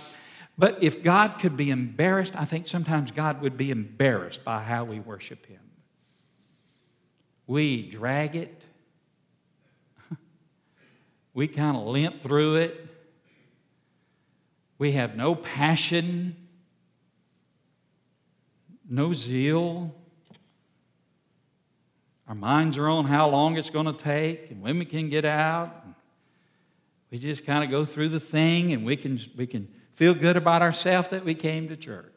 But 0.56 0.82
if 0.82 1.02
God 1.02 1.40
could 1.40 1.56
be 1.56 1.70
embarrassed, 1.70 2.36
I 2.36 2.44
think 2.44 2.68
sometimes 2.68 3.10
God 3.10 3.40
would 3.42 3.56
be 3.56 3.70
embarrassed 3.70 4.44
by 4.44 4.62
how 4.62 4.84
we 4.84 5.00
worship 5.00 5.46
Him. 5.46 5.60
We 7.48 7.82
drag 7.88 8.36
it, 8.36 8.62
we 11.34 11.48
kind 11.48 11.76
of 11.76 11.84
limp 11.84 12.22
through 12.22 12.56
it. 12.56 12.86
We 14.78 14.92
have 14.92 15.16
no 15.16 15.34
passion, 15.34 16.36
no 18.88 19.12
zeal. 19.12 19.94
Our 22.28 22.34
minds 22.34 22.78
are 22.78 22.88
on 22.88 23.04
how 23.04 23.28
long 23.28 23.56
it's 23.56 23.70
going 23.70 23.86
to 23.86 23.92
take 23.92 24.50
and 24.50 24.62
when 24.62 24.78
we 24.78 24.84
can 24.84 25.10
get 25.10 25.24
out. 25.24 25.84
We 27.10 27.18
just 27.18 27.44
kind 27.44 27.62
of 27.62 27.70
go 27.70 27.84
through 27.84 28.08
the 28.08 28.20
thing 28.20 28.72
and 28.72 28.84
we 28.84 28.96
can, 28.96 29.20
we 29.36 29.46
can 29.46 29.68
feel 29.92 30.14
good 30.14 30.36
about 30.36 30.62
ourselves 30.62 31.08
that 31.08 31.24
we 31.24 31.34
came 31.34 31.68
to 31.68 31.76
church. 31.76 32.13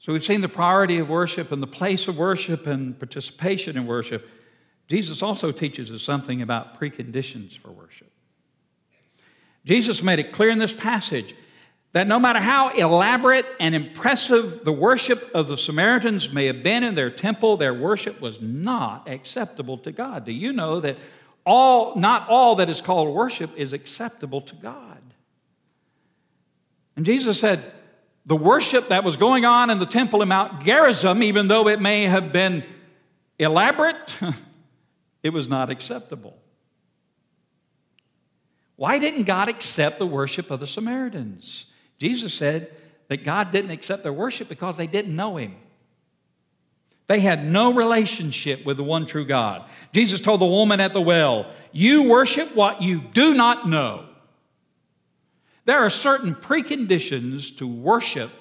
So 0.00 0.14
we've 0.14 0.24
seen 0.24 0.40
the 0.40 0.48
priority 0.48 0.98
of 0.98 1.10
worship 1.10 1.52
and 1.52 1.62
the 1.62 1.66
place 1.66 2.08
of 2.08 2.16
worship 2.16 2.66
and 2.66 2.98
participation 2.98 3.76
in 3.76 3.86
worship. 3.86 4.26
Jesus 4.88 5.22
also 5.22 5.52
teaches 5.52 5.92
us 5.92 6.00
something 6.02 6.40
about 6.40 6.80
preconditions 6.80 7.56
for 7.56 7.70
worship. 7.70 8.10
Jesus 9.66 10.02
made 10.02 10.18
it 10.18 10.32
clear 10.32 10.48
in 10.48 10.58
this 10.58 10.72
passage 10.72 11.34
that 11.92 12.06
no 12.06 12.18
matter 12.18 12.40
how 12.40 12.70
elaborate 12.70 13.44
and 13.60 13.74
impressive 13.74 14.64
the 14.64 14.72
worship 14.72 15.30
of 15.34 15.48
the 15.48 15.56
Samaritans 15.56 16.32
may 16.32 16.46
have 16.46 16.62
been 16.62 16.82
in 16.82 16.94
their 16.94 17.10
temple, 17.10 17.58
their 17.58 17.74
worship 17.74 18.22
was 18.22 18.40
not 18.40 19.06
acceptable 19.06 19.76
to 19.78 19.92
God. 19.92 20.24
Do 20.24 20.32
you 20.32 20.54
know 20.54 20.80
that 20.80 20.96
all, 21.44 21.94
not 21.96 22.26
all 22.26 22.54
that 22.56 22.70
is 22.70 22.80
called 22.80 23.14
worship 23.14 23.50
is 23.54 23.74
acceptable 23.74 24.40
to 24.40 24.54
God? 24.54 25.02
And 26.96 27.04
Jesus 27.04 27.38
said, 27.38 27.70
the 28.26 28.36
worship 28.36 28.88
that 28.88 29.04
was 29.04 29.16
going 29.16 29.44
on 29.44 29.70
in 29.70 29.78
the 29.78 29.86
temple 29.86 30.22
in 30.22 30.28
Mount 30.28 30.62
Gerizim, 30.62 31.22
even 31.22 31.48
though 31.48 31.68
it 31.68 31.80
may 31.80 32.04
have 32.04 32.32
been 32.32 32.64
elaborate, 33.38 34.16
it 35.22 35.32
was 35.32 35.48
not 35.48 35.70
acceptable. 35.70 36.36
Why 38.76 38.98
didn't 38.98 39.24
God 39.24 39.48
accept 39.48 39.98
the 39.98 40.06
worship 40.06 40.50
of 40.50 40.60
the 40.60 40.66
Samaritans? 40.66 41.70
Jesus 41.98 42.32
said 42.32 42.70
that 43.08 43.24
God 43.24 43.50
didn't 43.50 43.72
accept 43.72 44.02
their 44.02 44.12
worship 44.12 44.48
because 44.48 44.76
they 44.76 44.86
didn't 44.86 45.14
know 45.14 45.36
Him. 45.36 45.54
They 47.06 47.20
had 47.20 47.44
no 47.44 47.74
relationship 47.74 48.64
with 48.64 48.76
the 48.76 48.84
one 48.84 49.04
true 49.04 49.24
God. 49.24 49.68
Jesus 49.92 50.20
told 50.20 50.40
the 50.40 50.46
woman 50.46 50.78
at 50.78 50.92
the 50.92 51.00
well, 51.00 51.52
You 51.72 52.04
worship 52.04 52.54
what 52.54 52.80
you 52.82 53.00
do 53.00 53.34
not 53.34 53.68
know. 53.68 54.06
There 55.70 55.84
are 55.84 55.88
certain 55.88 56.34
preconditions 56.34 57.56
to 57.58 57.66
worship 57.68 58.32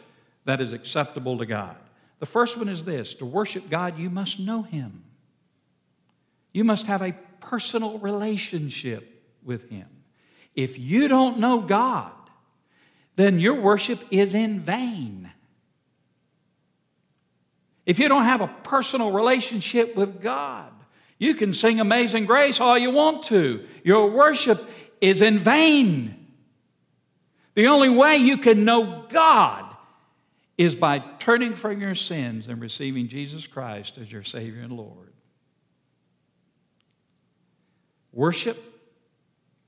that 0.45 0.61
is 0.61 0.73
acceptable 0.73 1.37
to 1.37 1.45
God. 1.45 1.75
The 2.17 2.25
first 2.25 2.57
one 2.57 2.67
is 2.67 2.83
this 2.83 3.13
to 3.13 3.25
worship 3.27 3.69
God, 3.69 3.99
you 3.99 4.09
must 4.09 4.39
know 4.39 4.63
Him. 4.63 5.03
You 6.53 6.63
must 6.63 6.87
have 6.87 7.03
a 7.03 7.13
personal 7.39 7.99
relationship 7.99 9.21
with 9.43 9.69
Him. 9.69 9.85
If 10.55 10.79
you 10.79 11.07
don't 11.07 11.37
know 11.37 11.61
God, 11.61 12.11
then 13.15 13.39
your 13.39 13.61
worship 13.61 14.03
is 14.09 14.33
in 14.33 14.61
vain. 14.61 15.29
If 17.85 17.99
you 17.99 18.09
don't 18.09 18.23
have 18.23 18.41
a 18.41 18.47
personal 18.63 19.11
relationship 19.11 19.95
with 19.95 20.19
God, 20.19 20.71
you 21.19 21.35
can 21.35 21.53
sing 21.53 21.79
Amazing 21.79 22.25
Grace 22.25 22.59
all 22.59 22.75
you 22.75 22.89
want 22.89 23.21
to. 23.25 23.67
Your 23.83 24.09
worship 24.09 24.67
is 24.99 25.21
in 25.21 25.37
vain. 25.37 26.18
The 27.59 27.67
only 27.67 27.89
way 27.89 28.15
you 28.15 28.37
can 28.37 28.63
know 28.63 29.03
God 29.09 29.65
is 30.57 30.75
by 30.75 30.99
turning 31.19 31.55
from 31.55 31.81
your 31.81 31.93
sins 31.93 32.47
and 32.47 32.61
receiving 32.61 33.09
Jesus 33.09 33.47
Christ 33.47 33.97
as 33.97 34.09
your 34.09 34.23
Savior 34.23 34.61
and 34.61 34.71
Lord. 34.71 35.11
Worship 38.13 38.57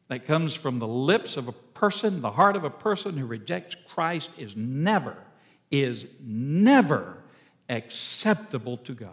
that 0.07 0.23
comes 0.23 0.55
from 0.55 0.79
the 0.79 0.87
lips 0.87 1.35
of 1.35 1.49
a 1.49 1.51
person, 1.51 2.21
the 2.21 2.31
heart 2.31 2.55
of 2.55 2.63
a 2.63 2.69
person 2.69 3.17
who 3.17 3.25
rejects 3.25 3.75
Christ, 3.75 4.39
is 4.39 4.55
never, 4.55 5.17
is 5.69 6.05
never 6.21 7.17
acceptable 7.67 8.77
to 8.77 8.93
God. 8.93 9.09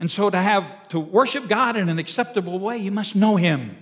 And 0.00 0.10
so 0.10 0.30
to 0.30 0.38
have 0.38 0.88
to 0.88 0.98
worship 0.98 1.48
God 1.48 1.76
in 1.76 1.90
an 1.90 1.98
acceptable 1.98 2.58
way, 2.58 2.78
you 2.78 2.90
must 2.90 3.14
know 3.14 3.36
Him. 3.36 3.76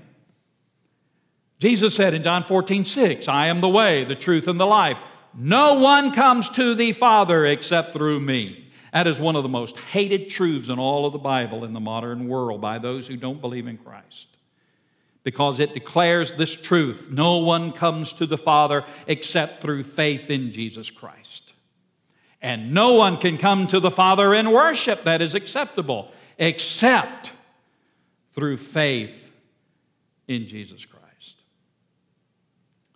Jesus 1.60 1.94
said 1.94 2.14
in 2.14 2.22
John 2.22 2.42
14, 2.42 2.86
6, 2.86 3.28
I 3.28 3.48
am 3.48 3.60
the 3.60 3.68
way, 3.68 4.02
the 4.04 4.14
truth, 4.14 4.48
and 4.48 4.58
the 4.58 4.66
life. 4.66 4.98
No 5.34 5.74
one 5.74 6.10
comes 6.10 6.48
to 6.50 6.74
the 6.74 6.92
Father 6.92 7.44
except 7.44 7.92
through 7.92 8.20
me. 8.20 8.64
That 8.94 9.06
is 9.06 9.20
one 9.20 9.36
of 9.36 9.42
the 9.42 9.50
most 9.50 9.78
hated 9.78 10.30
truths 10.30 10.70
in 10.70 10.78
all 10.78 11.04
of 11.04 11.12
the 11.12 11.18
Bible 11.18 11.64
in 11.64 11.74
the 11.74 11.80
modern 11.80 12.28
world 12.28 12.62
by 12.62 12.78
those 12.78 13.06
who 13.06 13.16
don't 13.16 13.42
believe 13.42 13.66
in 13.66 13.76
Christ. 13.76 14.26
Because 15.22 15.60
it 15.60 15.74
declares 15.74 16.32
this 16.32 16.60
truth 16.60 17.10
no 17.10 17.38
one 17.38 17.72
comes 17.72 18.14
to 18.14 18.26
the 18.26 18.38
Father 18.38 18.82
except 19.06 19.60
through 19.60 19.82
faith 19.82 20.30
in 20.30 20.52
Jesus 20.52 20.90
Christ. 20.90 21.52
And 22.40 22.72
no 22.72 22.94
one 22.94 23.18
can 23.18 23.36
come 23.36 23.66
to 23.66 23.80
the 23.80 23.90
Father 23.90 24.32
in 24.32 24.50
worship 24.50 25.02
that 25.02 25.20
is 25.20 25.34
acceptable 25.34 26.10
except 26.38 27.32
through 28.32 28.56
faith 28.56 29.30
in 30.26 30.48
Jesus 30.48 30.86
Christ. 30.86 30.99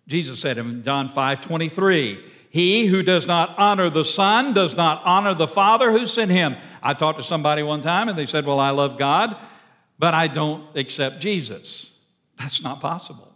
Jesus 0.07 0.39
said 0.39 0.59
in 0.59 0.83
John 0.83 1.09
5 1.09 1.41
23, 1.41 2.25
He 2.51 2.87
who 2.87 3.03
does 3.03 3.27
not 3.27 3.59
honor 3.59 3.89
the 3.89 4.05
Son 4.05 4.53
does 4.53 4.77
not 4.77 5.03
honor 5.05 5.35
the 5.35 5.47
Father 5.47 5.91
who 5.91 6.05
sent 6.07 6.31
him. 6.31 6.57
I 6.83 6.95
talked 6.95 7.19
to 7.19 7.25
somebody 7.25 7.63
one 7.63 7.81
time 7.81 8.09
and 8.09 8.19
they 8.19 8.27
said, 8.27 8.45
Well, 8.45 8.61
I 8.61 8.71
love 8.71 8.99
God, 8.99 9.37
but 9.99 10.15
I 10.15 10.27
don't 10.27 10.65
accept 10.77 11.21
Jesus. 11.21 11.99
That's 12.39 12.63
not 12.63 12.81
possible. 12.81 13.33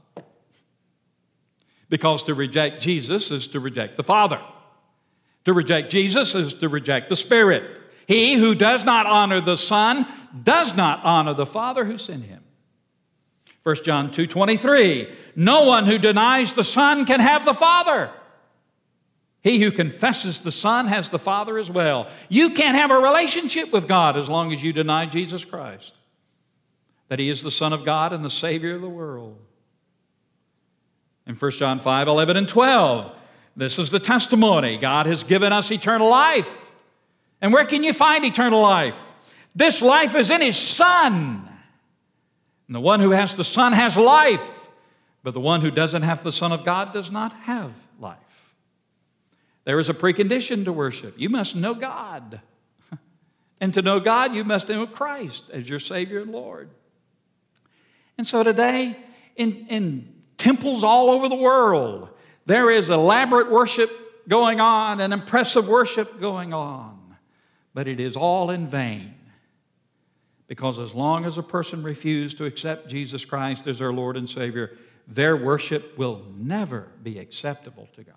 Because 1.88 2.22
to 2.24 2.34
reject 2.34 2.82
Jesus 2.82 3.30
is 3.30 3.46
to 3.48 3.60
reject 3.60 3.96
the 3.96 4.02
Father. 4.02 4.40
To 5.46 5.54
reject 5.54 5.90
Jesus 5.90 6.34
is 6.34 6.54
to 6.54 6.68
reject 6.68 7.08
the 7.08 7.16
Spirit. 7.16 7.64
He 8.06 8.34
who 8.34 8.54
does 8.54 8.84
not 8.84 9.06
honor 9.06 9.40
the 9.40 9.56
Son 9.56 10.06
does 10.42 10.76
not 10.76 11.02
honor 11.04 11.32
the 11.32 11.46
Father 11.46 11.84
who 11.86 11.96
sent 11.96 12.24
him. 12.24 12.37
1 13.68 13.76
John 13.84 14.10
2 14.10 14.26
23. 14.26 15.12
No 15.36 15.64
one 15.64 15.84
who 15.84 15.98
denies 15.98 16.54
the 16.54 16.64
Son 16.64 17.04
can 17.04 17.20
have 17.20 17.44
the 17.44 17.52
Father. 17.52 18.10
He 19.42 19.60
who 19.60 19.70
confesses 19.70 20.40
the 20.40 20.50
Son 20.50 20.86
has 20.86 21.10
the 21.10 21.18
Father 21.18 21.58
as 21.58 21.70
well. 21.70 22.08
You 22.30 22.54
can't 22.54 22.78
have 22.78 22.90
a 22.90 22.98
relationship 22.98 23.70
with 23.70 23.86
God 23.86 24.16
as 24.16 24.26
long 24.26 24.54
as 24.54 24.62
you 24.62 24.72
deny 24.72 25.04
Jesus 25.04 25.44
Christ, 25.44 25.92
that 27.08 27.18
He 27.18 27.28
is 27.28 27.42
the 27.42 27.50
Son 27.50 27.74
of 27.74 27.84
God 27.84 28.14
and 28.14 28.24
the 28.24 28.30
Savior 28.30 28.74
of 28.74 28.80
the 28.80 28.88
world. 28.88 29.36
In 31.26 31.34
1 31.34 31.50
John 31.50 31.78
5 31.78 32.08
11 32.08 32.38
and 32.38 32.48
12, 32.48 33.12
this 33.54 33.78
is 33.78 33.90
the 33.90 34.00
testimony 34.00 34.78
God 34.78 35.04
has 35.04 35.24
given 35.24 35.52
us 35.52 35.70
eternal 35.70 36.08
life. 36.08 36.70
And 37.42 37.52
where 37.52 37.66
can 37.66 37.82
you 37.82 37.92
find 37.92 38.24
eternal 38.24 38.62
life? 38.62 38.98
This 39.54 39.82
life 39.82 40.14
is 40.14 40.30
in 40.30 40.40
His 40.40 40.56
Son. 40.56 41.44
And 42.68 42.74
the 42.74 42.80
one 42.80 43.00
who 43.00 43.10
has 43.10 43.34
the 43.34 43.44
Son 43.44 43.72
has 43.72 43.96
life, 43.96 44.68
but 45.22 45.34
the 45.34 45.40
one 45.40 45.62
who 45.62 45.70
doesn't 45.70 46.02
have 46.02 46.22
the 46.22 46.30
Son 46.30 46.52
of 46.52 46.64
God 46.64 46.92
does 46.92 47.10
not 47.10 47.32
have 47.32 47.72
life. 47.98 48.54
There 49.64 49.80
is 49.80 49.88
a 49.88 49.94
precondition 49.94 50.64
to 50.64 50.72
worship. 50.72 51.14
You 51.18 51.30
must 51.30 51.56
know 51.56 51.74
God. 51.74 52.40
And 53.60 53.74
to 53.74 53.82
know 53.82 53.98
God, 53.98 54.36
you 54.36 54.44
must 54.44 54.68
know 54.68 54.86
Christ 54.86 55.50
as 55.50 55.68
your 55.68 55.80
Savior 55.80 56.20
and 56.20 56.30
Lord. 56.30 56.70
And 58.16 58.24
so 58.24 58.44
today, 58.44 58.96
in, 59.34 59.66
in 59.68 60.14
temples 60.36 60.84
all 60.84 61.10
over 61.10 61.28
the 61.28 61.34
world, 61.34 62.08
there 62.46 62.70
is 62.70 62.88
elaborate 62.88 63.50
worship 63.50 63.90
going 64.28 64.60
on 64.60 65.00
and 65.00 65.12
impressive 65.12 65.68
worship 65.68 66.20
going 66.20 66.52
on, 66.52 67.16
but 67.74 67.88
it 67.88 67.98
is 67.98 68.16
all 68.16 68.50
in 68.52 68.68
vain. 68.68 69.17
Because 70.48 70.78
as 70.78 70.94
long 70.94 71.26
as 71.26 71.38
a 71.38 71.42
person 71.42 71.82
refuses 71.82 72.36
to 72.38 72.46
accept 72.46 72.88
Jesus 72.88 73.24
Christ 73.24 73.66
as 73.66 73.78
their 73.78 73.92
Lord 73.92 74.16
and 74.16 74.28
Savior, 74.28 74.76
their 75.06 75.36
worship 75.36 75.96
will 75.96 76.24
never 76.36 76.88
be 77.02 77.18
acceptable 77.18 77.88
to 77.94 78.02
God. 78.02 78.14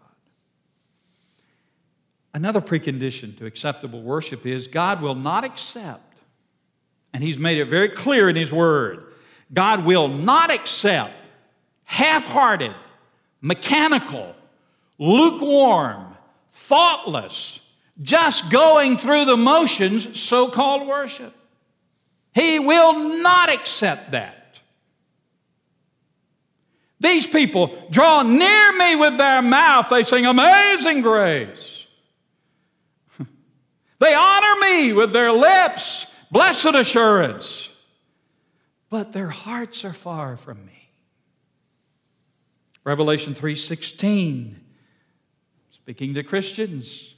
Another 2.33 2.61
precondition 2.61 3.37
to 3.37 3.45
acceptable 3.45 4.01
worship 4.01 4.45
is 4.45 4.67
God 4.67 5.01
will 5.01 5.15
not 5.15 5.43
accept, 5.43 6.17
and 7.13 7.21
He's 7.21 7.37
made 7.37 7.57
it 7.57 7.65
very 7.65 7.89
clear 7.89 8.29
in 8.29 8.35
His 8.35 8.51
Word 8.51 9.03
God 9.53 9.83
will 9.83 10.07
not 10.07 10.49
accept 10.49 11.13
half 11.83 12.25
hearted, 12.25 12.73
mechanical, 13.41 14.33
lukewarm, 14.97 16.15
thoughtless, 16.51 17.59
just 18.01 18.49
going 18.49 18.97
through 18.97 19.25
the 19.25 19.35
motions 19.35 20.17
so 20.17 20.47
called 20.47 20.87
worship. 20.87 21.33
He 22.33 22.59
will 22.59 23.21
not 23.21 23.49
accept 23.49 24.11
that. 24.11 24.59
These 26.99 27.27
people 27.27 27.87
draw 27.89 28.21
near 28.21 28.77
me 28.77 28.95
with 28.95 29.17
their 29.17 29.41
mouth. 29.41 29.89
They 29.89 30.03
sing 30.03 30.25
amazing 30.25 31.01
grace. 31.01 31.87
they 33.99 34.13
honor 34.13 34.55
me 34.61 34.93
with 34.93 35.11
their 35.11 35.31
lips, 35.31 36.15
blessed 36.29 36.75
assurance. 36.75 37.75
But 38.89 39.13
their 39.13 39.29
hearts 39.29 39.83
are 39.83 39.93
far 39.93 40.37
from 40.37 40.65
me. 40.65 40.91
Revelation 42.83 43.33
3:16 43.33 44.55
speaking 45.69 46.13
to 46.15 46.23
Christians 46.23 47.15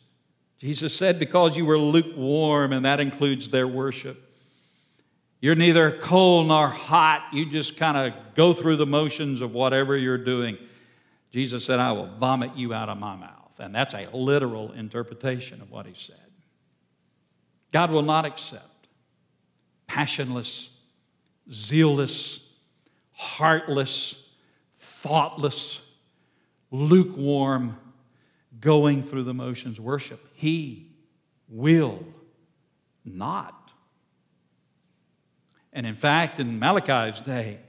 Jesus 0.57 0.95
said 0.95 1.19
because 1.19 1.57
you 1.57 1.65
were 1.65 1.77
lukewarm 1.77 2.71
and 2.73 2.85
that 2.85 2.99
includes 2.99 3.49
their 3.49 3.67
worship 3.67 4.32
you're 5.43 5.55
neither 5.55 5.91
cold 5.91 6.47
nor 6.47 6.69
hot. 6.69 7.27
You 7.33 7.45
just 7.45 7.77
kind 7.77 7.97
of 7.97 8.13
go 8.33 8.53
through 8.53 8.77
the 8.77 8.85
motions 8.85 9.41
of 9.41 9.51
whatever 9.51 9.97
you're 9.97 10.17
doing. 10.17 10.57
Jesus 11.33 11.65
said, 11.65 11.81
I 11.81 11.91
will 11.91 12.05
vomit 12.05 12.55
you 12.55 12.73
out 12.73 12.87
of 12.87 12.97
my 12.97 13.17
mouth. 13.17 13.59
And 13.59 13.75
that's 13.75 13.93
a 13.93 14.07
literal 14.13 14.71
interpretation 14.71 15.61
of 15.61 15.69
what 15.69 15.85
he 15.85 15.95
said. 15.95 16.15
God 17.73 17.91
will 17.91 18.03
not 18.03 18.23
accept 18.23 18.87
passionless, 19.85 20.69
zealous, 21.51 22.49
heartless, 23.11 24.33
thoughtless, 24.77 25.85
lukewarm, 26.71 27.77
going 28.61 29.03
through 29.03 29.23
the 29.23 29.33
motions 29.33 29.77
worship. 29.77 30.25
He 30.35 30.87
will 31.49 32.01
not 33.03 33.62
and 35.73 35.85
in 35.85 35.95
fact, 35.95 36.39
in 36.39 36.59
Malachi's 36.59 37.19
day, 37.19 37.59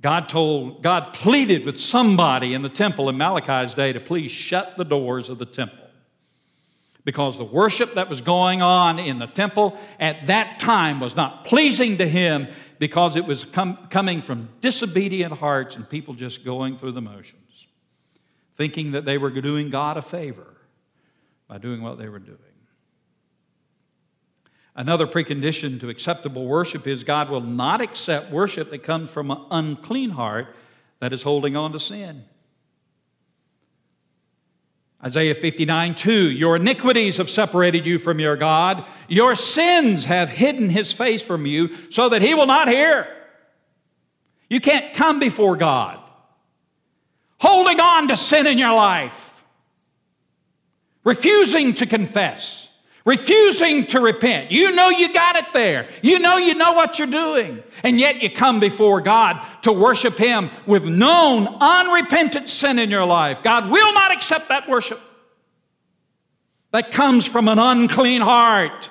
God 0.00 0.28
told, 0.28 0.82
God 0.82 1.12
pleaded 1.12 1.64
with 1.66 1.78
somebody 1.78 2.54
in 2.54 2.62
the 2.62 2.68
temple 2.68 3.08
in 3.08 3.18
Malachi's 3.18 3.74
day 3.74 3.92
to 3.92 4.00
please 4.00 4.30
shut 4.30 4.76
the 4.76 4.84
doors 4.84 5.28
of 5.28 5.38
the 5.38 5.46
temple. 5.46 5.84
because 7.04 7.38
the 7.38 7.44
worship 7.44 7.94
that 7.94 8.10
was 8.10 8.20
going 8.20 8.60
on 8.60 8.98
in 8.98 9.18
the 9.18 9.26
temple 9.26 9.78
at 9.98 10.26
that 10.26 10.60
time 10.60 11.00
was 11.00 11.16
not 11.16 11.46
pleasing 11.46 11.96
to 11.96 12.06
him 12.06 12.46
because 12.78 13.16
it 13.16 13.24
was 13.24 13.46
com- 13.46 13.78
coming 13.88 14.20
from 14.20 14.50
disobedient 14.60 15.32
hearts 15.32 15.74
and 15.74 15.88
people 15.88 16.12
just 16.12 16.44
going 16.44 16.76
through 16.76 16.92
the 16.92 17.00
motions, 17.00 17.66
thinking 18.56 18.92
that 18.92 19.06
they 19.06 19.16
were 19.16 19.30
doing 19.30 19.70
God 19.70 19.96
a 19.96 20.02
favor 20.02 20.54
by 21.46 21.56
doing 21.56 21.80
what 21.80 21.96
they 21.98 22.10
were 22.10 22.18
doing. 22.18 22.47
Another 24.78 25.08
precondition 25.08 25.80
to 25.80 25.88
acceptable 25.88 26.46
worship 26.46 26.86
is 26.86 27.02
God 27.02 27.30
will 27.30 27.40
not 27.40 27.80
accept 27.80 28.30
worship 28.30 28.70
that 28.70 28.84
comes 28.84 29.10
from 29.10 29.32
an 29.32 29.44
unclean 29.50 30.10
heart 30.10 30.54
that 31.00 31.12
is 31.12 31.22
holding 31.22 31.56
on 31.56 31.72
to 31.72 31.80
sin. 31.80 32.24
Isaiah 35.04 35.34
59, 35.34 35.96
2, 35.96 36.30
your 36.30 36.54
iniquities 36.54 37.16
have 37.16 37.28
separated 37.28 37.86
you 37.86 37.98
from 37.98 38.20
your 38.20 38.36
God. 38.36 38.84
Your 39.08 39.34
sins 39.34 40.04
have 40.04 40.28
hidden 40.28 40.70
his 40.70 40.92
face 40.92 41.24
from 41.24 41.44
you 41.44 41.70
so 41.90 42.08
that 42.10 42.22
he 42.22 42.34
will 42.34 42.46
not 42.46 42.68
hear. 42.68 43.08
You 44.48 44.60
can't 44.60 44.94
come 44.94 45.18
before 45.18 45.56
God 45.56 45.98
holding 47.40 47.80
on 47.80 48.06
to 48.08 48.16
sin 48.16 48.46
in 48.46 48.58
your 48.58 48.74
life, 48.74 49.44
refusing 51.02 51.74
to 51.74 51.86
confess 51.86 52.67
refusing 53.08 53.86
to 53.86 54.00
repent. 54.00 54.52
You 54.52 54.76
know 54.76 54.90
you 54.90 55.10
got 55.14 55.36
it 55.36 55.50
there. 55.54 55.88
You 56.02 56.18
know 56.18 56.36
you 56.36 56.54
know 56.54 56.74
what 56.74 56.98
you're 56.98 57.08
doing. 57.08 57.62
And 57.82 57.98
yet 57.98 58.22
you 58.22 58.28
come 58.28 58.60
before 58.60 59.00
God 59.00 59.40
to 59.62 59.72
worship 59.72 60.18
Him 60.18 60.50
with 60.66 60.84
known 60.84 61.46
unrepentant 61.58 62.50
sin 62.50 62.78
in 62.78 62.90
your 62.90 63.06
life. 63.06 63.42
God 63.42 63.70
will 63.70 63.94
not 63.94 64.12
accept 64.12 64.50
that 64.50 64.68
worship 64.68 65.00
that 66.72 66.92
comes 66.92 67.24
from 67.24 67.48
an 67.48 67.58
unclean 67.58 68.20
heart 68.20 68.90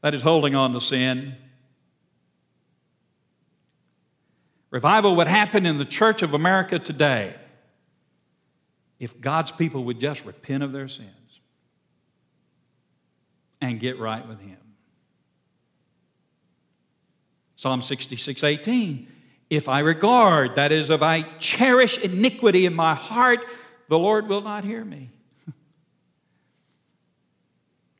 that 0.00 0.14
is 0.14 0.22
holding 0.22 0.54
on 0.54 0.72
to 0.72 0.80
sin. 0.80 1.34
Revival 4.70 5.16
would 5.16 5.26
happen 5.26 5.66
in 5.66 5.76
the 5.76 5.84
Church 5.84 6.22
of 6.22 6.32
America 6.32 6.78
today 6.78 7.34
if 8.98 9.20
God's 9.20 9.52
people 9.52 9.84
would 9.84 10.00
just 10.00 10.24
repent 10.24 10.62
of 10.62 10.72
their 10.72 10.88
sins 10.88 11.19
and 13.60 13.78
get 13.78 13.98
right 13.98 14.26
with 14.26 14.40
Him. 14.40 14.56
Psalm 17.56 17.82
66 17.82 18.42
18. 18.42 19.06
If 19.50 19.68
I 19.68 19.80
regard, 19.80 20.54
that 20.54 20.72
is, 20.72 20.90
if 20.90 21.02
I 21.02 21.22
cherish 21.38 21.98
iniquity 21.98 22.66
in 22.66 22.74
my 22.74 22.94
heart, 22.94 23.40
the 23.88 23.98
Lord 23.98 24.28
will 24.28 24.40
not 24.40 24.64
hear 24.64 24.84
me. 24.84 25.10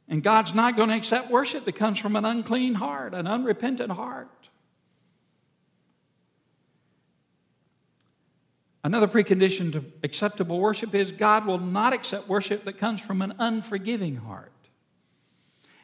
and 0.08 0.22
God's 0.22 0.54
not 0.54 0.76
going 0.76 0.88
to 0.88 0.94
accept 0.94 1.30
worship 1.30 1.64
that 1.64 1.72
comes 1.72 1.98
from 1.98 2.14
an 2.14 2.24
unclean 2.24 2.74
heart, 2.74 3.12
an 3.12 3.26
unrepentant 3.26 3.90
heart. 3.92 4.28
Another 8.82 9.08
precondition 9.08 9.72
to 9.72 9.84
acceptable 10.02 10.58
worship 10.58 10.94
is 10.94 11.12
God 11.12 11.44
will 11.44 11.58
not 11.58 11.92
accept 11.92 12.28
worship 12.28 12.64
that 12.64 12.78
comes 12.78 13.00
from 13.00 13.20
an 13.20 13.34
unforgiving 13.38 14.16
heart. 14.16 14.49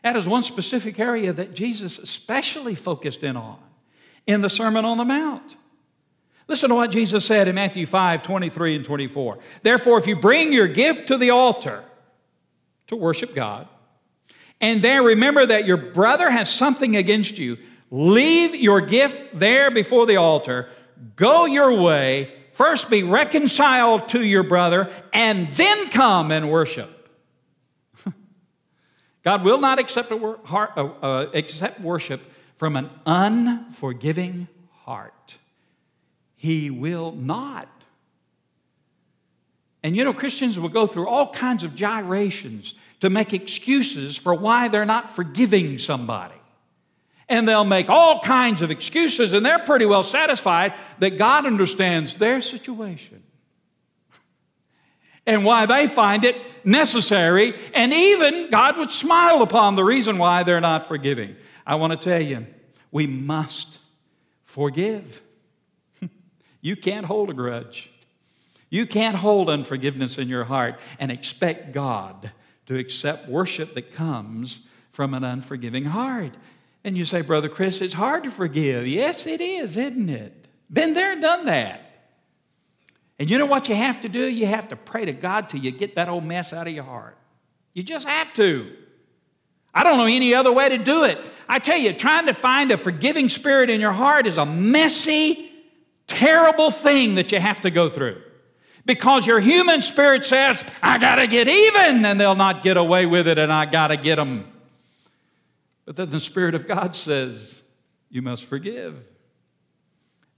That 0.07 0.15
is 0.15 0.29
one 0.29 0.45
specific 0.45 1.01
area 1.01 1.33
that 1.33 1.53
Jesus 1.53 1.99
especially 1.99 2.77
focused 2.77 3.25
in 3.25 3.37
on 3.37 3.59
in 4.25 4.41
the 4.41 4.49
Sermon 4.49 4.85
on 4.85 4.99
the 4.99 5.05
Mount. 5.05 5.57
Listen 6.47 6.69
to 6.69 6.77
what 6.77 6.93
Jesus 6.93 7.25
said 7.25 7.49
in 7.49 7.57
Matthew 7.57 7.87
5 7.87 8.23
23 8.23 8.77
and 8.77 8.85
24. 8.85 9.39
Therefore, 9.63 9.99
if 9.99 10.07
you 10.07 10.15
bring 10.15 10.53
your 10.53 10.69
gift 10.69 11.09
to 11.09 11.19
the 11.19 11.31
altar 11.31 11.83
to 12.87 12.95
worship 12.95 13.35
God, 13.35 13.67
and 14.61 14.81
there 14.81 15.03
remember 15.03 15.45
that 15.45 15.67
your 15.67 15.77
brother 15.77 16.31
has 16.31 16.49
something 16.49 16.95
against 16.95 17.41
you, 17.41 17.59
leave 17.91 18.55
your 18.55 18.83
gift 18.83 19.21
there 19.35 19.73
before 19.73 20.07
the 20.07 20.19
altar, 20.19 20.69
go 21.17 21.47
your 21.47 21.73
way, 21.75 22.33
first 22.53 22.93
be 22.93 23.03
reconciled 23.03 24.09
to 24.11 24.25
your 24.25 24.45
brother, 24.45 24.89
and 25.13 25.49
then 25.57 25.91
come 25.91 26.31
and 26.31 26.49
worship. 26.49 26.96
God 29.27 29.43
will 29.43 29.59
not 29.59 29.81
accept, 29.81 30.13
a 30.13 30.37
heart, 30.45 30.71
uh, 30.77 30.85
uh, 31.03 31.31
accept 31.35 31.81
worship 31.81 32.21
from 32.55 32.77
an 32.77 32.89
unforgiving 33.05 34.47
heart. 34.85 35.39
He 36.37 36.71
will 36.71 37.11
not. 37.11 37.69
And 39.83 39.97
you 39.97 40.05
know, 40.05 40.13
Christians 40.13 40.61
will 40.61 40.69
go 40.69 40.87
through 40.87 41.09
all 41.09 41.33
kinds 41.33 41.65
of 41.65 41.75
gyrations 41.75 42.75
to 43.01 43.11
make 43.11 43.33
excuses 43.35 44.17
for 44.17 44.33
why 44.33 44.69
they're 44.69 44.85
not 44.85 45.11
forgiving 45.11 45.77
somebody. 45.77 46.41
And 47.29 47.49
they'll 47.49 47.65
make 47.65 47.91
all 47.91 48.21
kinds 48.21 48.63
of 48.63 48.71
excuses, 48.71 49.33
and 49.33 49.45
they're 49.45 49.59
pretty 49.59 49.87
well 49.87 50.05
satisfied 50.05 50.75
that 51.01 51.19
God 51.19 51.47
understands 51.47 52.15
their 52.15 52.41
situation 52.41 53.25
and 55.27 55.45
why 55.45 55.67
they 55.67 55.87
find 55.87 56.25
it 56.25 56.37
necessary, 56.65 57.55
and 57.75 57.93
even 57.93 58.51
God 58.51 58.77
would 58.77 58.91
smile 58.91 59.43
upon 59.43 59.77
the 59.77 59.85
reason 59.85 60.19
why 60.19 60.43
they're 60.43 60.61
not 60.61 60.87
forgiving. 60.87 61.37
I 61.67 61.77
want 61.77 61.93
to 61.93 61.99
tell 61.99 62.21
you, 62.21 62.47
we 62.91 63.07
must 63.07 63.79
forgive. 64.45 65.21
you 66.61 66.77
can't 66.77 67.07
hold 67.07 67.31
a 67.31 67.35
grudge. 67.35 67.91
You 68.71 68.87
can't 68.87 69.17
hold 69.17 69.49
unforgiveness 69.49 70.19
in 70.19 70.29
your 70.29 70.45
heart 70.45 70.81
and 70.99 71.13
expect 71.13 71.73
God 71.73 72.33
to 72.67 72.77
accept 72.77 73.29
worship 73.29 73.75
that 73.75 73.93
comes 73.93 74.67
from 74.91 75.15
an 75.15 75.25
unforgiving 75.25 75.85
heart. 75.85 76.33
And 76.83 76.97
you 76.97 77.05
say, 77.05 77.21
Brother 77.21 77.49
Chris, 77.49 77.81
it's 77.81 77.95
hard 77.95 78.25
to 78.25 78.31
forgive. 78.31 78.87
Yes, 78.87 79.27
it 79.27 79.41
is, 79.41 79.77
isn't 79.77 80.09
it? 80.09 80.47
Been 80.73 80.95
there 80.95 81.21
done 81.21 81.47
that. 81.47 81.86
And 83.19 83.31
you 83.31 83.39
know 83.39 83.47
what 83.47 83.69
you 83.69 83.75
have 83.75 84.01
to 84.03 84.09
do? 84.09 84.27
You 84.27 84.47
have 84.47 84.69
to 84.69 84.77
pray 84.77 85.05
to 85.07 85.13
God 85.13 85.49
till 85.49 85.61
you 85.61 85.71
get 85.71 85.95
that 85.95 86.09
old 86.09 86.25
mess 86.25 86.53
out 86.53 86.67
of 86.67 86.75
your 86.75 86.85
heart. 86.85 87.17
You 87.73 87.83
just 87.83 88.09
have 88.09 88.33
to. 88.35 88.75
I 89.73 89.83
don't 89.83 89.99
know 89.99 90.07
any 90.07 90.35
other 90.35 90.53
way 90.53 90.71
to 90.71 90.79
do 90.79 91.05
it. 91.05 91.19
I 91.49 91.59
tell 91.59 91.77
you, 91.77 91.93
trying 91.93 92.27
to 92.27 92.35
find 92.35 92.71
a 92.73 92.77
forgiving 92.77 93.29
spirit 93.29 93.69
in 93.71 93.81
your 93.81 93.93
heart 93.93 94.27
is 94.27 94.37
a 94.37 94.47
messy, 94.47 95.51
terrible 96.07 96.71
thing 96.71 97.17
that 97.17 97.33
you 97.33 97.39
have 97.39 97.61
to 97.61 97.71
go 97.71 97.89
through. 97.89 98.23
Because 98.87 99.27
your 99.27 99.41
human 99.41 99.83
spirit 99.83 100.25
says, 100.25 100.65
I 100.83 100.99
got 100.99 101.17
to 101.17 101.27
get 101.27 101.49
even, 101.49 102.05
and 102.05 102.21
they'll 102.21 102.35
not 102.35 102.63
get 102.63 102.77
away 102.77 103.05
with 103.05 103.27
it, 103.29 103.37
and 103.39 103.53
I 103.53 103.67
got 103.67 103.89
to 103.89 103.97
get 103.97 104.17
them. 104.17 104.51
But 105.85 105.97
then 105.97 106.11
the 106.11 106.21
Spirit 106.21 106.55
of 106.55 106.67
God 106.67 106.95
says, 106.97 107.63
You 108.11 108.23
must 108.23 108.45
forgive. 108.45 109.11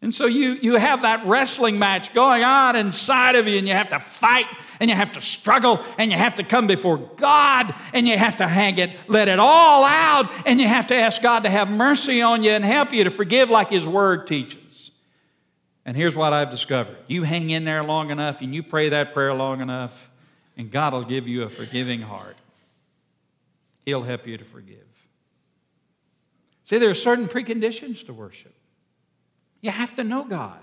And 0.00 0.14
so 0.14 0.26
you, 0.26 0.52
you 0.52 0.76
have 0.76 1.02
that 1.02 1.26
wrestling 1.26 1.78
match 1.78 2.14
going 2.14 2.44
on 2.44 2.76
inside 2.76 3.34
of 3.34 3.48
you, 3.48 3.58
and 3.58 3.66
you 3.66 3.74
have 3.74 3.88
to 3.88 3.98
fight, 3.98 4.46
and 4.78 4.88
you 4.88 4.94
have 4.94 5.12
to 5.12 5.20
struggle, 5.20 5.80
and 5.98 6.12
you 6.12 6.16
have 6.16 6.36
to 6.36 6.44
come 6.44 6.68
before 6.68 6.98
God, 6.98 7.74
and 7.92 8.06
you 8.06 8.16
have 8.16 8.36
to 8.36 8.46
hang 8.46 8.78
it, 8.78 8.90
let 9.08 9.26
it 9.26 9.40
all 9.40 9.84
out, 9.84 10.30
and 10.46 10.60
you 10.60 10.68
have 10.68 10.86
to 10.88 10.94
ask 10.94 11.20
God 11.20 11.42
to 11.42 11.50
have 11.50 11.68
mercy 11.68 12.22
on 12.22 12.44
you 12.44 12.52
and 12.52 12.64
help 12.64 12.92
you 12.92 13.04
to 13.04 13.10
forgive 13.10 13.50
like 13.50 13.70
His 13.70 13.88
Word 13.88 14.28
teaches. 14.28 14.92
And 15.84 15.96
here's 15.96 16.14
what 16.14 16.32
I've 16.32 16.50
discovered 16.50 16.96
you 17.08 17.24
hang 17.24 17.50
in 17.50 17.64
there 17.64 17.82
long 17.82 18.10
enough, 18.10 18.40
and 18.40 18.54
you 18.54 18.62
pray 18.62 18.90
that 18.90 19.12
prayer 19.12 19.34
long 19.34 19.60
enough, 19.60 20.10
and 20.56 20.70
God 20.70 20.92
will 20.92 21.04
give 21.04 21.26
you 21.26 21.42
a 21.42 21.48
forgiving 21.48 22.02
heart. 22.02 22.36
He'll 23.84 24.02
help 24.02 24.28
you 24.28 24.38
to 24.38 24.44
forgive. 24.44 24.76
See, 26.64 26.78
there 26.78 26.90
are 26.90 26.94
certain 26.94 27.26
preconditions 27.26 28.06
to 28.06 28.12
worship. 28.12 28.54
You 29.60 29.70
have 29.70 29.94
to 29.96 30.04
know 30.04 30.24
God. 30.24 30.60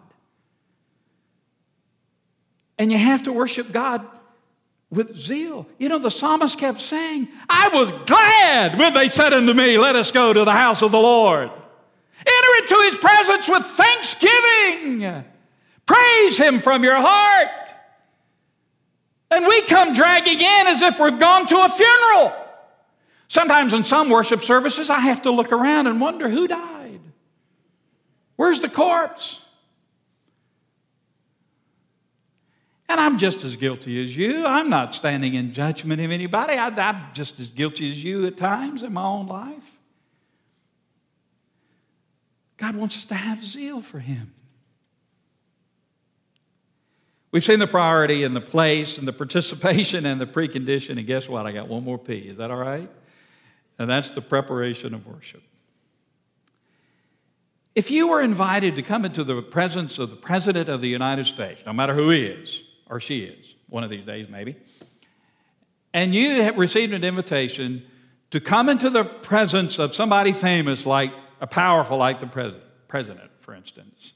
And 2.77 2.91
you 2.91 2.97
have 2.97 3.23
to 3.23 3.34
worship 3.34 3.71
God 3.71 4.05
with 4.89 5.15
zeal. 5.15 5.67
You 5.77 5.89
know, 5.89 5.99
the 5.99 6.12
psalmist 6.12 6.58
kept 6.58 6.82
saying, 6.82 7.28
I 7.49 7.70
was 7.74 7.91
glad 7.91 8.78
when 8.78 8.93
they 8.93 9.07
said 9.07 9.34
unto 9.34 9.53
me, 9.53 9.78
Let 9.78 9.95
us 9.95 10.11
go 10.11 10.34
to 10.34 10.45
the 10.45 10.51
house 10.51 10.82
of 10.82 10.91
the 10.91 10.99
Lord. 10.99 11.49
Enter 12.28 12.57
into 12.61 12.82
his 12.86 12.95
presence 12.95 13.47
with 13.47 13.63
thanksgiving. 13.65 15.24
Praise 15.86 16.38
him 16.38 16.59
from 16.59 16.84
your 16.84 16.95
heart. 16.95 17.74
And 19.30 19.45
we 19.45 19.61
come 19.63 19.93
dragging 19.93 20.39
in 20.39 20.67
as 20.67 20.82
if 20.82 20.99
we've 20.99 21.20
gone 21.20 21.45
to 21.47 21.57
a 21.57 21.70
funeral. 21.70 22.34
Sometimes 23.28 23.74
in 23.74 23.84
some 23.84 24.09
worship 24.09 24.41
services, 24.41 24.89
I 24.89 24.99
have 24.99 25.24
to 25.24 25.32
look 25.32 25.51
around 25.51 25.88
and 25.88 25.99
wonder 25.99 26.30
who 26.30 26.47
died. 26.47 26.74
Where's 28.36 28.59
the 28.59 28.69
corpse? 28.69 29.47
And 32.88 32.99
I'm 32.99 33.17
just 33.17 33.43
as 33.43 33.55
guilty 33.55 34.03
as 34.03 34.15
you. 34.15 34.45
I'm 34.45 34.69
not 34.69 34.93
standing 34.93 35.33
in 35.33 35.53
judgment 35.53 36.01
of 36.01 36.11
anybody. 36.11 36.53
I, 36.53 36.67
am 36.67 37.01
just 37.13 37.39
as 37.39 37.47
guilty 37.47 37.89
as 37.89 38.03
you 38.03 38.25
at 38.27 38.38
times 38.38 38.83
in 38.83 38.93
my 38.93 39.03
own 39.03 39.27
life. 39.27 39.71
God 42.57 42.75
wants 42.75 42.97
us 42.97 43.05
to 43.05 43.15
have 43.15 43.43
zeal 43.43 43.81
for 43.81 43.99
Him. 43.99 44.33
We've 47.31 47.43
seen 47.43 47.59
the 47.59 47.67
priority 47.67 48.23
and 48.23 48.33
the 48.33 48.41
place 48.41 48.97
and 48.97 49.07
the 49.07 49.13
participation 49.13 50.05
and 50.05 50.21
the 50.21 50.25
precondition. 50.25 50.97
And 50.97 51.05
guess 51.05 51.27
what? 51.27 51.45
I 51.45 51.51
got 51.51 51.67
one 51.67 51.83
more 51.83 51.97
P. 51.97 52.19
Is 52.19 52.38
that 52.38 52.49
all 52.49 52.57
right? 52.57 52.89
And 53.77 53.89
that's 53.89 54.11
the 54.11 54.21
preparation 54.21 54.93
of 54.93 55.05
worship. 55.05 55.43
If 57.76 57.91
you 57.91 58.07
were 58.07 58.21
invited 58.21 58.78
to 58.78 58.82
come 58.82 59.03
into 59.03 59.26
the 59.26 59.41
presence 59.41 59.99
of 59.99 60.09
the 60.09 60.15
President 60.15 60.69
of 60.69 60.80
the 60.80 60.88
United 60.88 61.26
States, 61.26 61.63
no 61.65 61.73
matter 61.73 61.93
who 61.93 62.09
he 62.09 62.26
is 62.26 62.61
or 62.89 63.01
she 63.01 63.26
is, 63.26 63.53
one 63.67 63.84
of 63.84 63.89
these 63.89 64.05
days 64.05 64.30
maybe, 64.30 64.55
and 65.93 66.15
you 66.15 66.41
have 66.41 66.57
received 66.57 66.93
an 66.93 67.03
invitation 67.03 67.86
to 68.32 68.39
come 68.39 68.69
into 68.69 68.89
the 68.89 69.03
presence 69.03 69.78
of 69.78 69.93
somebody 69.93 70.32
famous, 70.32 70.86
like 70.86 71.13
a 71.41 71.47
powerful, 71.47 71.97
like 71.97 72.21
the 72.21 72.28
president, 72.28 72.63
president, 72.88 73.30
for 73.39 73.53
instance, 73.53 74.13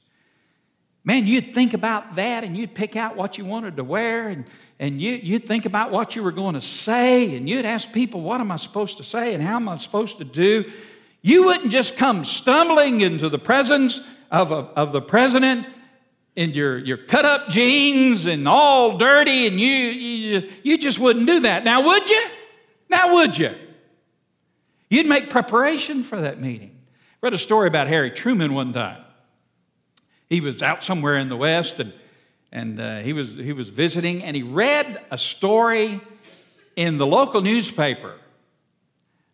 man, 1.04 1.26
you'd 1.26 1.54
think 1.54 1.74
about 1.74 2.16
that 2.16 2.44
and 2.44 2.56
you'd 2.56 2.74
pick 2.74 2.96
out 2.96 3.14
what 3.14 3.36
you 3.36 3.44
wanted 3.44 3.76
to 3.76 3.84
wear 3.84 4.28
and, 4.28 4.46
and 4.78 5.02
you, 5.02 5.12
you'd 5.12 5.46
think 5.46 5.66
about 5.66 5.90
what 5.90 6.16
you 6.16 6.22
were 6.22 6.32
going 6.32 6.54
to 6.54 6.60
say 6.62 7.36
and 7.36 7.46
you'd 7.46 7.66
ask 7.66 7.92
people, 7.92 8.22
what 8.22 8.40
am 8.40 8.50
I 8.50 8.56
supposed 8.56 8.96
to 8.98 9.04
say 9.04 9.34
and 9.34 9.42
how 9.42 9.56
am 9.56 9.68
I 9.68 9.76
supposed 9.76 10.16
to 10.18 10.24
do? 10.24 10.64
You 11.22 11.46
wouldn't 11.46 11.70
just 11.70 11.96
come 11.96 12.24
stumbling 12.24 13.00
into 13.00 13.28
the 13.28 13.38
presence 13.38 14.08
of, 14.30 14.52
a, 14.52 14.54
of 14.54 14.92
the 14.92 15.02
president 15.02 15.66
in 16.36 16.50
your, 16.50 16.78
your 16.78 16.96
cut 16.96 17.24
up 17.24 17.48
jeans 17.48 18.26
and 18.26 18.48
all 18.48 18.96
dirty 18.96 19.46
and 19.46 19.60
you, 19.60 19.68
you, 19.68 20.40
just, 20.40 20.54
you 20.62 20.78
just 20.78 20.98
wouldn't 20.98 21.26
do 21.26 21.40
that. 21.40 21.64
Now, 21.64 21.84
would 21.84 22.08
you? 22.08 22.26
Now, 22.88 23.14
would 23.14 23.36
you? 23.36 23.50
You'd 24.88 25.06
make 25.06 25.30
preparation 25.30 26.02
for 26.02 26.20
that 26.20 26.40
meeting. 26.40 26.78
Read 27.20 27.34
a 27.34 27.38
story 27.38 27.68
about 27.68 27.88
Harry 27.88 28.10
Truman 28.10 28.54
one 28.54 28.72
time 28.72 29.04
he 30.30 30.40
was 30.40 30.62
out 30.62 30.82
somewhere 30.82 31.18
in 31.18 31.28
the 31.28 31.36
West 31.36 31.80
and, 31.80 31.92
and 32.52 32.80
uh, 32.80 32.98
he, 33.00 33.12
was, 33.12 33.30
he 33.30 33.52
was 33.52 33.68
visiting 33.68 34.22
and 34.22 34.36
he 34.36 34.44
read 34.44 35.04
a 35.10 35.18
story 35.18 36.00
in 36.76 36.96
the 36.96 37.06
local 37.06 37.42
newspaper 37.42 38.14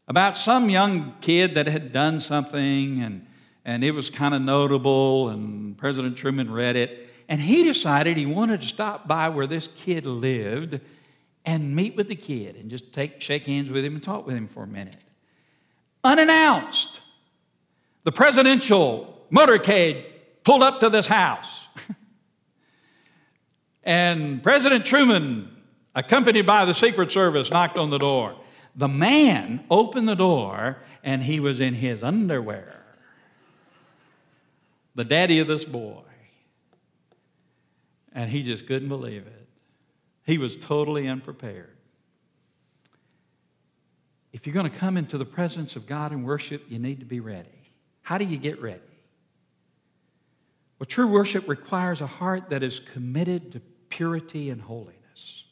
about 0.09 0.37
some 0.37 0.71
young 0.71 1.15
kid 1.21 1.55
that 1.55 1.67
had 1.67 1.93
done 1.93 2.21
something 2.21 3.03
and, 3.03 3.27
and 3.65 3.83
it 3.83 3.93
was 3.93 4.11
kind 4.11 4.35
of 4.35 4.43
notable 4.43 5.29
and 5.29 5.77
President 5.77 6.17
Truman 6.17 6.51
read 6.51 6.77
it 6.77 7.09
and 7.29 7.41
he 7.41 7.65
decided 7.65 8.17
he 8.17 8.27
wanted 8.27 8.63
to 8.63 8.69
stop 8.69 9.09
by 9.09 9.29
where 9.29 9.47
this 9.47 9.69
kid 9.69 10.07
lived 10.07 10.81
and 11.45 11.75
meet 11.75 11.97
with 11.97 12.09
the 12.09 12.17
kid 12.17 12.57
and 12.57 12.71
just 12.71 12.93
take, 12.93 13.21
shake 13.21 13.45
hands 13.45 13.71
with 13.71 13.85
him 13.85 13.95
and 13.95 14.03
talk 14.03 14.27
with 14.27 14.37
him 14.37 14.47
for 14.47 14.65
a 14.65 14.67
minute. 14.67 14.97
Unannounced, 16.05 17.01
the 18.05 18.13
presidential 18.13 19.25
motorcade 19.33 20.05
pulled 20.45 20.63
up 20.63 20.81
to 20.81 20.89
this 20.89 21.07
house. 21.07 21.69
and 23.85 24.43
President 24.43 24.85
Truman, 24.85 25.51
accompanied 25.95 26.47
by 26.47 26.65
the 26.65 26.75
Secret 26.75 27.11
Service, 27.11 27.51
knocked 27.51 27.77
on 27.77 27.91
the 27.91 27.99
door. 27.99 28.37
The 28.77 28.89
man 28.89 29.65
opened 29.71 30.07
the 30.07 30.15
door 30.15 30.77
and 31.03 31.23
he 31.23 31.41
was 31.41 31.61
in 31.61 31.75
his 31.75 32.03
underwear. 32.03 32.85
The 34.95 35.05
daddy 35.05 35.39
of 35.41 35.47
this 35.47 35.65
boy. 35.65 36.03
And 38.13 38.31
he 38.31 38.43
just 38.43 38.67
couldn't 38.67 38.89
believe 38.89 39.27
it. 39.27 39.49
He 40.25 40.39
was 40.39 40.57
totally 40.57 41.09
unprepared. 41.09 41.77
If 44.33 44.47
you're 44.47 44.55
going 44.55 44.71
to 44.71 44.79
come 44.79 44.99
into 44.99 45.17
the 45.17 45.25
presence 45.25 45.77
of 45.77 45.87
God 45.87 46.13
and 46.13 46.25
worship, 46.25 46.65
you 46.69 46.79
need 46.79 47.01
to 47.01 47.07
be 47.07 47.21
ready. 47.21 47.49
How 48.03 48.19
do 48.19 48.25
you 48.25 48.37
get 48.37 48.61
ready? 48.61 48.81
Well, 50.79 50.87
true 50.87 51.07
worship 51.07 51.49
requires 51.49 52.03
a 52.03 52.07
heart 52.07 52.51
that 52.51 52.63
is 52.63 52.79
committed 52.79 53.53
to 53.53 53.61
purity 53.89 54.51
and 54.51 54.61
holiness. 54.61 55.45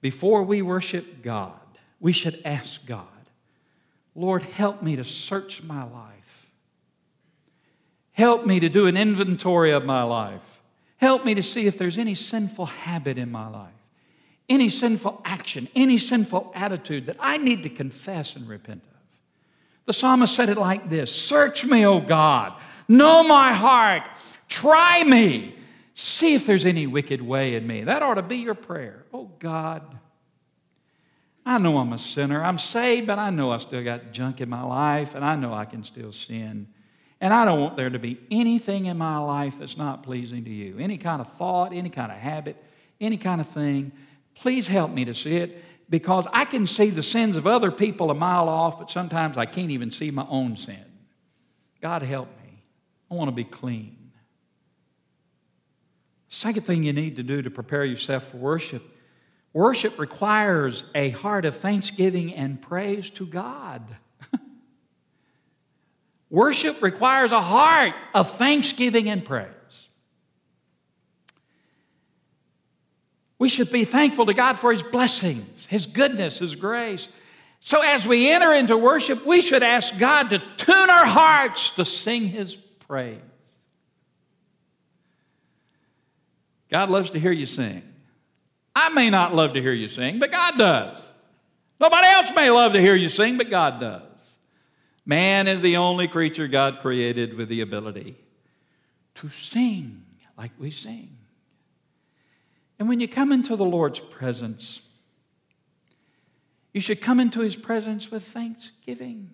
Before 0.00 0.42
we 0.42 0.62
worship 0.62 1.22
God, 1.22 1.59
we 2.00 2.12
should 2.12 2.40
ask 2.44 2.86
God, 2.86 3.06
Lord, 4.14 4.42
help 4.42 4.82
me 4.82 4.96
to 4.96 5.04
search 5.04 5.62
my 5.62 5.84
life. 5.84 6.50
Help 8.12 8.44
me 8.44 8.60
to 8.60 8.68
do 8.68 8.86
an 8.86 8.96
inventory 8.96 9.70
of 9.70 9.84
my 9.84 10.02
life. 10.02 10.60
Help 10.96 11.24
me 11.24 11.34
to 11.34 11.42
see 11.42 11.66
if 11.66 11.78
there's 11.78 11.96
any 11.96 12.14
sinful 12.14 12.66
habit 12.66 13.16
in 13.16 13.30
my 13.30 13.48
life, 13.48 13.72
any 14.48 14.68
sinful 14.68 15.22
action, 15.24 15.68
any 15.74 15.96
sinful 15.96 16.52
attitude 16.54 17.06
that 17.06 17.16
I 17.20 17.38
need 17.38 17.62
to 17.62 17.70
confess 17.70 18.36
and 18.36 18.48
repent 18.48 18.82
of. 18.82 18.98
The 19.86 19.92
psalmist 19.92 20.34
said 20.34 20.48
it 20.48 20.58
like 20.58 20.90
this 20.90 21.14
Search 21.14 21.64
me, 21.64 21.86
O 21.86 22.00
God 22.00 22.60
Know 22.90 23.22
my 23.22 23.52
heart. 23.52 24.02
Try 24.48 25.04
me. 25.04 25.54
See 25.94 26.34
if 26.34 26.44
there's 26.44 26.66
any 26.66 26.88
wicked 26.88 27.22
way 27.22 27.54
in 27.54 27.64
me. 27.64 27.84
That 27.84 28.02
ought 28.02 28.14
to 28.14 28.22
be 28.22 28.38
your 28.38 28.56
prayer. 28.56 29.04
Oh, 29.14 29.30
God, 29.38 29.99
I 31.44 31.58
know 31.58 31.78
I'm 31.78 31.92
a 31.92 31.98
sinner. 31.98 32.42
I'm 32.42 32.58
saved, 32.58 33.06
but 33.06 33.18
I 33.18 33.30
know 33.30 33.50
I 33.50 33.58
still 33.58 33.82
got 33.82 34.12
junk 34.12 34.40
in 34.40 34.48
my 34.48 34.62
life, 34.62 35.14
and 35.14 35.24
I 35.24 35.36
know 35.36 35.52
I 35.54 35.64
can 35.64 35.84
still 35.84 36.12
sin. 36.12 36.68
And 37.20 37.34
I 37.34 37.44
don't 37.44 37.60
want 37.60 37.76
there 37.76 37.90
to 37.90 37.98
be 37.98 38.18
anything 38.30 38.86
in 38.86 38.96
my 38.96 39.18
life 39.18 39.58
that's 39.58 39.76
not 39.76 40.02
pleasing 40.02 40.44
to 40.44 40.50
you. 40.50 40.78
Any 40.78 40.96
kind 40.96 41.20
of 41.20 41.32
thought, 41.34 41.72
any 41.72 41.90
kind 41.90 42.10
of 42.10 42.18
habit, 42.18 42.56
any 43.00 43.16
kind 43.16 43.40
of 43.40 43.48
thing. 43.48 43.92
Please 44.34 44.66
help 44.66 44.90
me 44.90 45.04
to 45.04 45.14
see 45.14 45.36
it 45.36 45.62
because 45.90 46.26
I 46.32 46.44
can 46.44 46.66
see 46.66 46.90
the 46.90 47.02
sins 47.02 47.36
of 47.36 47.46
other 47.46 47.70
people 47.70 48.10
a 48.10 48.14
mile 48.14 48.48
off, 48.48 48.78
but 48.78 48.90
sometimes 48.90 49.36
I 49.36 49.44
can't 49.44 49.70
even 49.70 49.90
see 49.90 50.10
my 50.10 50.26
own 50.28 50.56
sin. 50.56 50.84
God 51.80 52.02
help 52.02 52.28
me. 52.42 52.62
I 53.10 53.14
want 53.14 53.28
to 53.28 53.34
be 53.34 53.44
clean. 53.44 54.12
Second 56.28 56.62
thing 56.64 56.84
you 56.84 56.92
need 56.92 57.16
to 57.16 57.24
do 57.24 57.42
to 57.42 57.50
prepare 57.50 57.84
yourself 57.84 58.28
for 58.28 58.36
worship 58.36 58.82
worship 59.52 59.98
requires 59.98 60.90
a 60.94 61.10
heart 61.10 61.44
of 61.44 61.56
thanksgiving 61.56 62.34
and 62.34 62.60
praise 62.60 63.10
to 63.10 63.26
God. 63.26 63.82
worship 66.30 66.82
requires 66.82 67.32
a 67.32 67.40
heart 67.40 67.94
of 68.14 68.30
thanksgiving 68.30 69.08
and 69.08 69.24
praise. 69.24 69.48
We 73.38 73.48
should 73.48 73.72
be 73.72 73.84
thankful 73.84 74.26
to 74.26 74.34
God 74.34 74.58
for 74.58 74.70
His 74.70 74.82
blessings, 74.82 75.66
His 75.66 75.86
goodness, 75.86 76.38
His 76.38 76.54
grace. 76.54 77.08
So, 77.62 77.82
as 77.82 78.06
we 78.06 78.30
enter 78.30 78.52
into 78.52 78.76
worship, 78.76 79.26
we 79.26 79.40
should 79.40 79.62
ask 79.62 79.98
God 79.98 80.30
to 80.30 80.42
tune 80.56 80.90
our 80.90 81.06
hearts 81.06 81.74
to 81.76 81.84
sing 81.84 82.26
His 82.26 82.54
praise. 82.54 83.18
God 86.70 86.90
loves 86.90 87.10
to 87.10 87.18
hear 87.18 87.32
you 87.32 87.46
sing. 87.46 87.82
I 88.74 88.88
may 88.90 89.10
not 89.10 89.34
love 89.34 89.54
to 89.54 89.62
hear 89.62 89.72
you 89.72 89.88
sing, 89.88 90.18
but 90.18 90.30
God 90.30 90.56
does. 90.56 91.10
Nobody 91.80 92.06
else 92.06 92.30
may 92.34 92.50
love 92.50 92.72
to 92.74 92.80
hear 92.80 92.94
you 92.94 93.08
sing, 93.08 93.36
but 93.36 93.50
God 93.50 93.80
does. 93.80 94.02
Man 95.06 95.48
is 95.48 95.62
the 95.62 95.76
only 95.76 96.08
creature 96.08 96.46
God 96.46 96.80
created 96.80 97.34
with 97.34 97.48
the 97.48 97.62
ability 97.62 98.16
to 99.16 99.28
sing 99.28 100.04
like 100.36 100.52
we 100.58 100.70
sing. 100.70 101.16
And 102.78 102.88
when 102.88 103.00
you 103.00 103.08
come 103.08 103.32
into 103.32 103.56
the 103.56 103.64
Lord's 103.64 103.98
presence, 103.98 104.80
you 106.72 106.80
should 106.80 107.00
come 107.00 107.20
into 107.20 107.40
his 107.40 107.56
presence 107.56 108.10
with 108.10 108.24
thanksgiving. 108.24 109.30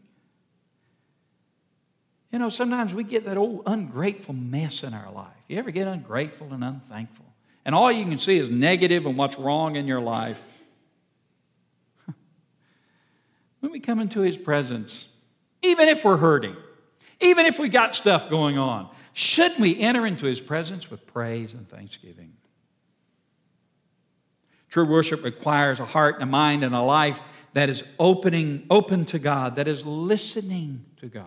You 2.33 2.39
know, 2.41 2.49
sometimes 2.49 2.93
we 2.93 3.05
get 3.05 3.25
that 3.27 3.37
old 3.37 3.63
ungrateful 3.67 4.35
mess 4.35 4.83
in 4.83 4.95
our 4.95 5.13
life. 5.13 5.29
You 5.49 5.59
ever 5.59 5.71
get 5.71 5.87
ungrateful 5.87 6.53
and 6.53 6.65
unthankful? 6.65 7.27
And 7.67 7.75
all 7.75 7.91
you 7.91 8.05
can 8.05 8.17
see 8.17 8.39
is 8.39 8.49
negative 8.49 9.07
and 9.07 9.19
what's 9.19 9.41
wrong 9.41 9.75
in 9.75 9.89
your 9.89 10.01
life. 10.01 10.57
when 13.61 13.73
we 13.73 13.81
come 13.81 13.99
into 13.99 14.21
His 14.21 14.39
presence, 14.39 15.09
even 15.63 15.89
if 15.89 16.05
we're 16.05 16.17
hurting, 16.17 16.55
even 17.21 17.45
if 17.45 17.59
we 17.59 17.69
got 17.69 17.97
stuff 17.97 18.31
going 18.31 18.57
on, 18.57 18.89
shouldn't 19.15 19.59
we 19.59 19.81
enter 19.81 20.07
into 20.07 20.27
His 20.27 20.41
presence 20.41 20.89
with 20.93 21.09
praise 21.09 21.55
and 21.55 21.67
thanksgiving? 21.67 22.35
True 24.71 24.87
worship 24.87 25.25
requires 25.25 25.81
a 25.81 25.85
heart 25.85 26.15
and 26.15 26.23
a 26.23 26.27
mind 26.27 26.63
and 26.63 26.73
a 26.73 26.83
life 26.83 27.21
that 27.55 27.69
is 27.69 27.83
opening, 27.99 28.65
open 28.71 29.05
to 29.07 29.19
God, 29.19 29.57
that 29.57 29.67
is 29.67 29.85
listening 29.85 30.85
to 30.99 31.07
God. 31.07 31.25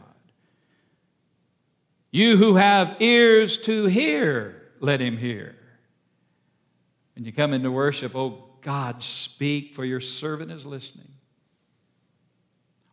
You 2.12 2.38
who 2.38 2.56
have 2.56 2.96
ears 3.02 3.58
to 3.64 3.88
hear, 3.88 4.70
let 4.80 5.02
him 5.02 5.18
hear. 5.18 5.58
When 7.20 7.26
you 7.26 7.34
come 7.34 7.52
into 7.52 7.70
worship, 7.70 8.16
oh 8.16 8.46
God, 8.62 9.04
speak, 9.04 9.76
for 9.76 9.84
your 9.84 10.00
servant 10.00 10.54
is 10.54 10.66
listening. 10.66 11.12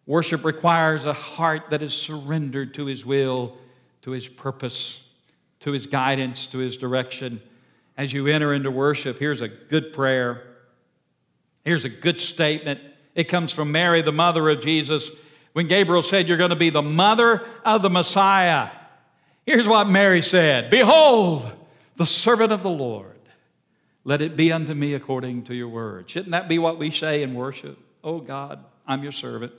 Worship 0.04 0.44
requires 0.44 1.04
a 1.04 1.12
heart 1.12 1.70
that 1.70 1.80
is 1.80 1.94
surrendered 1.94 2.74
to 2.74 2.86
his 2.86 3.06
will, 3.06 3.56
to 4.02 4.10
his 4.10 4.26
purpose, 4.26 5.08
to 5.60 5.70
his 5.70 5.86
guidance, 5.86 6.48
to 6.48 6.58
his 6.58 6.76
direction. 6.76 7.40
As 7.96 8.12
you 8.12 8.26
enter 8.26 8.52
into 8.52 8.68
worship, 8.68 9.20
here's 9.20 9.40
a 9.40 9.46
good 9.46 9.92
prayer. 9.92 10.42
Here's 11.64 11.84
a 11.84 11.88
good 11.88 12.20
statement. 12.20 12.80
It 13.14 13.28
comes 13.28 13.52
from 13.52 13.70
Mary, 13.70 14.02
the 14.02 14.10
mother 14.10 14.48
of 14.48 14.60
Jesus, 14.60 15.12
when 15.52 15.68
Gabriel 15.68 16.02
said, 16.02 16.26
You're 16.26 16.36
going 16.36 16.50
to 16.50 16.56
be 16.56 16.70
the 16.70 16.82
mother 16.82 17.46
of 17.64 17.80
the 17.80 17.90
Messiah. 17.90 18.70
Here's 19.44 19.68
what 19.68 19.88
Mary 19.88 20.20
said 20.20 20.68
Behold, 20.68 21.48
the 21.94 22.06
servant 22.06 22.50
of 22.50 22.64
the 22.64 22.70
Lord. 22.70 23.15
Let 24.06 24.20
it 24.20 24.36
be 24.36 24.52
unto 24.52 24.72
me 24.72 24.94
according 24.94 25.42
to 25.46 25.54
your 25.54 25.66
word. 25.66 26.08
Shouldn't 26.08 26.30
that 26.30 26.48
be 26.48 26.60
what 26.60 26.78
we 26.78 26.92
say 26.92 27.24
in 27.24 27.34
worship? 27.34 27.76
Oh 28.04 28.20
God, 28.20 28.64
I'm 28.86 29.02
your 29.02 29.10
servant. 29.10 29.52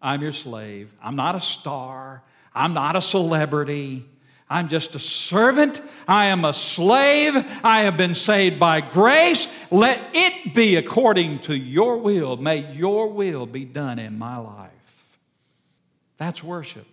I'm 0.00 0.22
your 0.22 0.32
slave. 0.32 0.94
I'm 1.02 1.14
not 1.14 1.34
a 1.34 1.42
star. 1.42 2.22
I'm 2.54 2.72
not 2.72 2.96
a 2.96 3.02
celebrity. 3.02 4.06
I'm 4.48 4.68
just 4.68 4.94
a 4.94 4.98
servant. 4.98 5.78
I 6.08 6.26
am 6.26 6.46
a 6.46 6.54
slave. 6.54 7.36
I 7.62 7.82
have 7.82 7.98
been 7.98 8.14
saved 8.14 8.58
by 8.58 8.80
grace. 8.80 9.70
Let 9.70 10.00
it 10.14 10.54
be 10.54 10.76
according 10.76 11.40
to 11.40 11.54
your 11.54 11.98
will. 11.98 12.38
May 12.38 12.72
your 12.72 13.08
will 13.08 13.44
be 13.44 13.66
done 13.66 13.98
in 13.98 14.18
my 14.18 14.38
life. 14.38 15.18
That's 16.16 16.42
worship. 16.42 16.86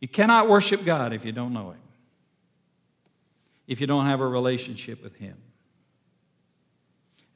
You 0.00 0.08
cannot 0.08 0.48
worship 0.48 0.86
God 0.86 1.12
if 1.12 1.26
you 1.26 1.32
don't 1.32 1.52
know 1.52 1.72
Him, 1.72 1.80
if 3.70 3.80
you 3.80 3.86
don't 3.86 4.06
have 4.06 4.20
a 4.20 4.26
relationship 4.26 5.00
with 5.00 5.14
Him. 5.14 5.36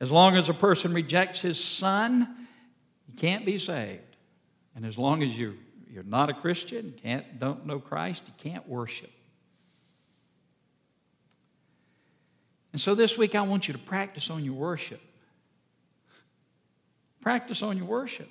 As 0.01 0.11
long 0.11 0.37
as 0.37 0.49
a 0.49 0.53
person 0.53 0.93
rejects 0.93 1.39
His 1.39 1.63
Son, 1.63 2.49
he 3.07 3.13
can't 3.13 3.47
be 3.47 3.57
saved. 3.57 4.03
And 4.75 4.85
as 4.85 4.99
long 4.99 5.23
as 5.23 5.39
you're, 5.39 5.55
you're 5.89 6.03
not 6.03 6.31
a 6.31 6.35
Christian, 6.35 6.93
can't, 7.01 7.39
don't 7.39 7.67
know 7.67 7.79
Christ, 7.79 8.25
you 8.27 8.51
can't 8.51 8.69
worship. 8.69 9.13
And 12.73 12.83
so 12.83 12.97
this 12.97 13.17
week 13.17 13.37
I 13.37 13.43
want 13.43 13.69
you 13.69 13.73
to 13.73 13.79
practice 13.79 14.29
on 14.29 14.45
your 14.45 14.55
worship. 14.55 15.01
Practice 17.21 17.63
on 17.63 17.77
your 17.77 17.87
worship 17.87 18.29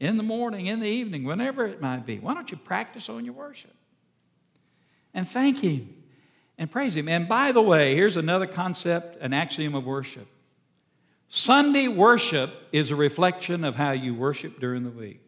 in 0.00 0.16
the 0.16 0.24
morning, 0.24 0.66
in 0.66 0.80
the 0.80 0.88
evening, 0.88 1.22
whenever 1.22 1.66
it 1.66 1.80
might 1.80 2.04
be. 2.04 2.18
Why 2.18 2.34
don't 2.34 2.50
you 2.50 2.56
practice 2.56 3.08
on 3.08 3.24
your 3.24 3.34
worship? 3.34 3.74
And 5.14 5.26
thank 5.26 5.60
Him 5.60 5.94
and 6.58 6.70
praise 6.70 6.96
Him. 6.96 7.08
And 7.08 7.28
by 7.28 7.52
the 7.52 7.62
way, 7.62 7.94
here's 7.94 8.16
another 8.16 8.46
concept, 8.46 9.22
an 9.22 9.32
axiom 9.32 9.74
of 9.74 9.86
worship 9.86 10.26
Sunday 11.28 11.88
worship 11.88 12.50
is 12.72 12.90
a 12.90 12.96
reflection 12.96 13.64
of 13.64 13.76
how 13.76 13.92
you 13.92 14.14
worship 14.14 14.60
during 14.60 14.84
the 14.84 14.90
week. 14.90 15.20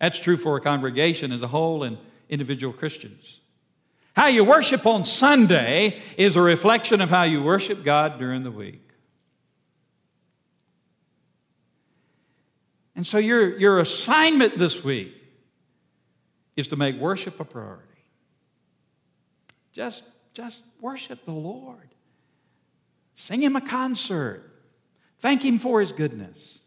That's 0.00 0.18
true 0.18 0.36
for 0.36 0.56
a 0.56 0.60
congregation 0.60 1.32
as 1.32 1.42
a 1.42 1.46
whole 1.46 1.82
and 1.82 1.98
individual 2.28 2.72
Christians. 2.72 3.40
How 4.14 4.28
you 4.28 4.44
worship 4.44 4.86
on 4.86 5.04
Sunday 5.04 6.00
is 6.16 6.36
a 6.36 6.40
reflection 6.40 7.02
of 7.02 7.10
how 7.10 7.24
you 7.24 7.42
worship 7.42 7.84
God 7.84 8.18
during 8.18 8.44
the 8.44 8.50
week. 8.50 8.82
And 12.94 13.06
so 13.06 13.18
your, 13.18 13.58
your 13.58 13.78
assignment 13.78 14.56
this 14.56 14.82
week 14.82 15.14
is 16.56 16.68
to 16.68 16.76
make 16.76 16.96
worship 16.96 17.38
a 17.38 17.44
priority. 17.44 17.85
Just, 19.76 20.04
just 20.32 20.62
worship 20.80 21.26
the 21.26 21.32
Lord. 21.32 21.90
Sing 23.14 23.42
him 23.42 23.56
a 23.56 23.60
concert. 23.60 24.42
Thank 25.18 25.44
him 25.44 25.58
for 25.58 25.80
his 25.80 25.92
goodness. 25.92 26.60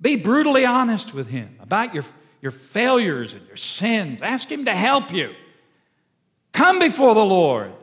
Be 0.00 0.16
brutally 0.16 0.64
honest 0.64 1.12
with 1.12 1.28
him 1.28 1.58
about 1.60 1.92
your, 1.92 2.04
your 2.40 2.50
failures 2.50 3.34
and 3.34 3.46
your 3.46 3.58
sins. 3.58 4.22
Ask 4.22 4.50
him 4.50 4.64
to 4.64 4.74
help 4.74 5.12
you. 5.12 5.34
Come 6.52 6.78
before 6.78 7.14
the 7.14 7.24
Lord 7.24 7.74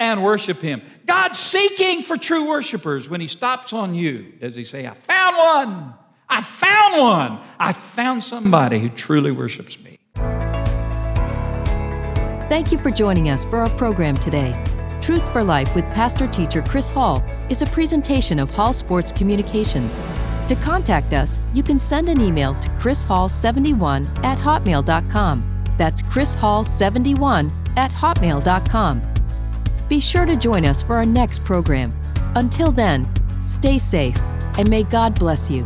and 0.00 0.24
worship 0.24 0.60
him. 0.60 0.82
God's 1.06 1.38
seeking 1.38 2.02
for 2.02 2.16
true 2.16 2.48
worshipers. 2.48 3.08
When 3.08 3.20
he 3.20 3.28
stops 3.28 3.72
on 3.72 3.94
you, 3.94 4.32
does 4.40 4.56
he 4.56 4.64
say, 4.64 4.88
I 4.88 4.94
found 4.94 5.36
one? 5.36 5.94
I 6.28 6.42
found 6.42 7.00
one. 7.00 7.46
I 7.60 7.72
found 7.72 8.24
somebody 8.24 8.80
who 8.80 8.88
truly 8.88 9.30
worships 9.30 9.80
me. 9.84 9.85
Thank 12.48 12.70
you 12.70 12.78
for 12.78 12.92
joining 12.92 13.28
us 13.28 13.44
for 13.44 13.58
our 13.58 13.70
program 13.70 14.16
today. 14.16 14.54
Truths 15.02 15.28
for 15.28 15.42
Life 15.42 15.74
with 15.74 15.84
pastor 15.86 16.28
teacher 16.28 16.62
Chris 16.62 16.90
Hall 16.90 17.20
is 17.50 17.62
a 17.62 17.66
presentation 17.66 18.38
of 18.38 18.50
Hall 18.50 18.72
Sports 18.72 19.10
Communications. 19.10 20.04
To 20.46 20.54
contact 20.62 21.12
us, 21.12 21.40
you 21.54 21.64
can 21.64 21.80
send 21.80 22.08
an 22.08 22.20
email 22.20 22.54
to 22.60 22.68
chrishall71 22.70 24.24
at 24.24 24.38
hotmail.com. 24.38 25.64
That's 25.76 26.02
chrishall71 26.02 27.76
at 27.76 27.90
hotmail.com. 27.90 29.02
Be 29.88 29.98
sure 29.98 30.24
to 30.24 30.36
join 30.36 30.64
us 30.64 30.84
for 30.84 30.94
our 30.94 31.06
next 31.06 31.42
program. 31.42 31.92
Until 32.36 32.70
then, 32.70 33.08
stay 33.44 33.78
safe 33.80 34.16
and 34.56 34.70
may 34.70 34.84
God 34.84 35.18
bless 35.18 35.50
you. 35.50 35.64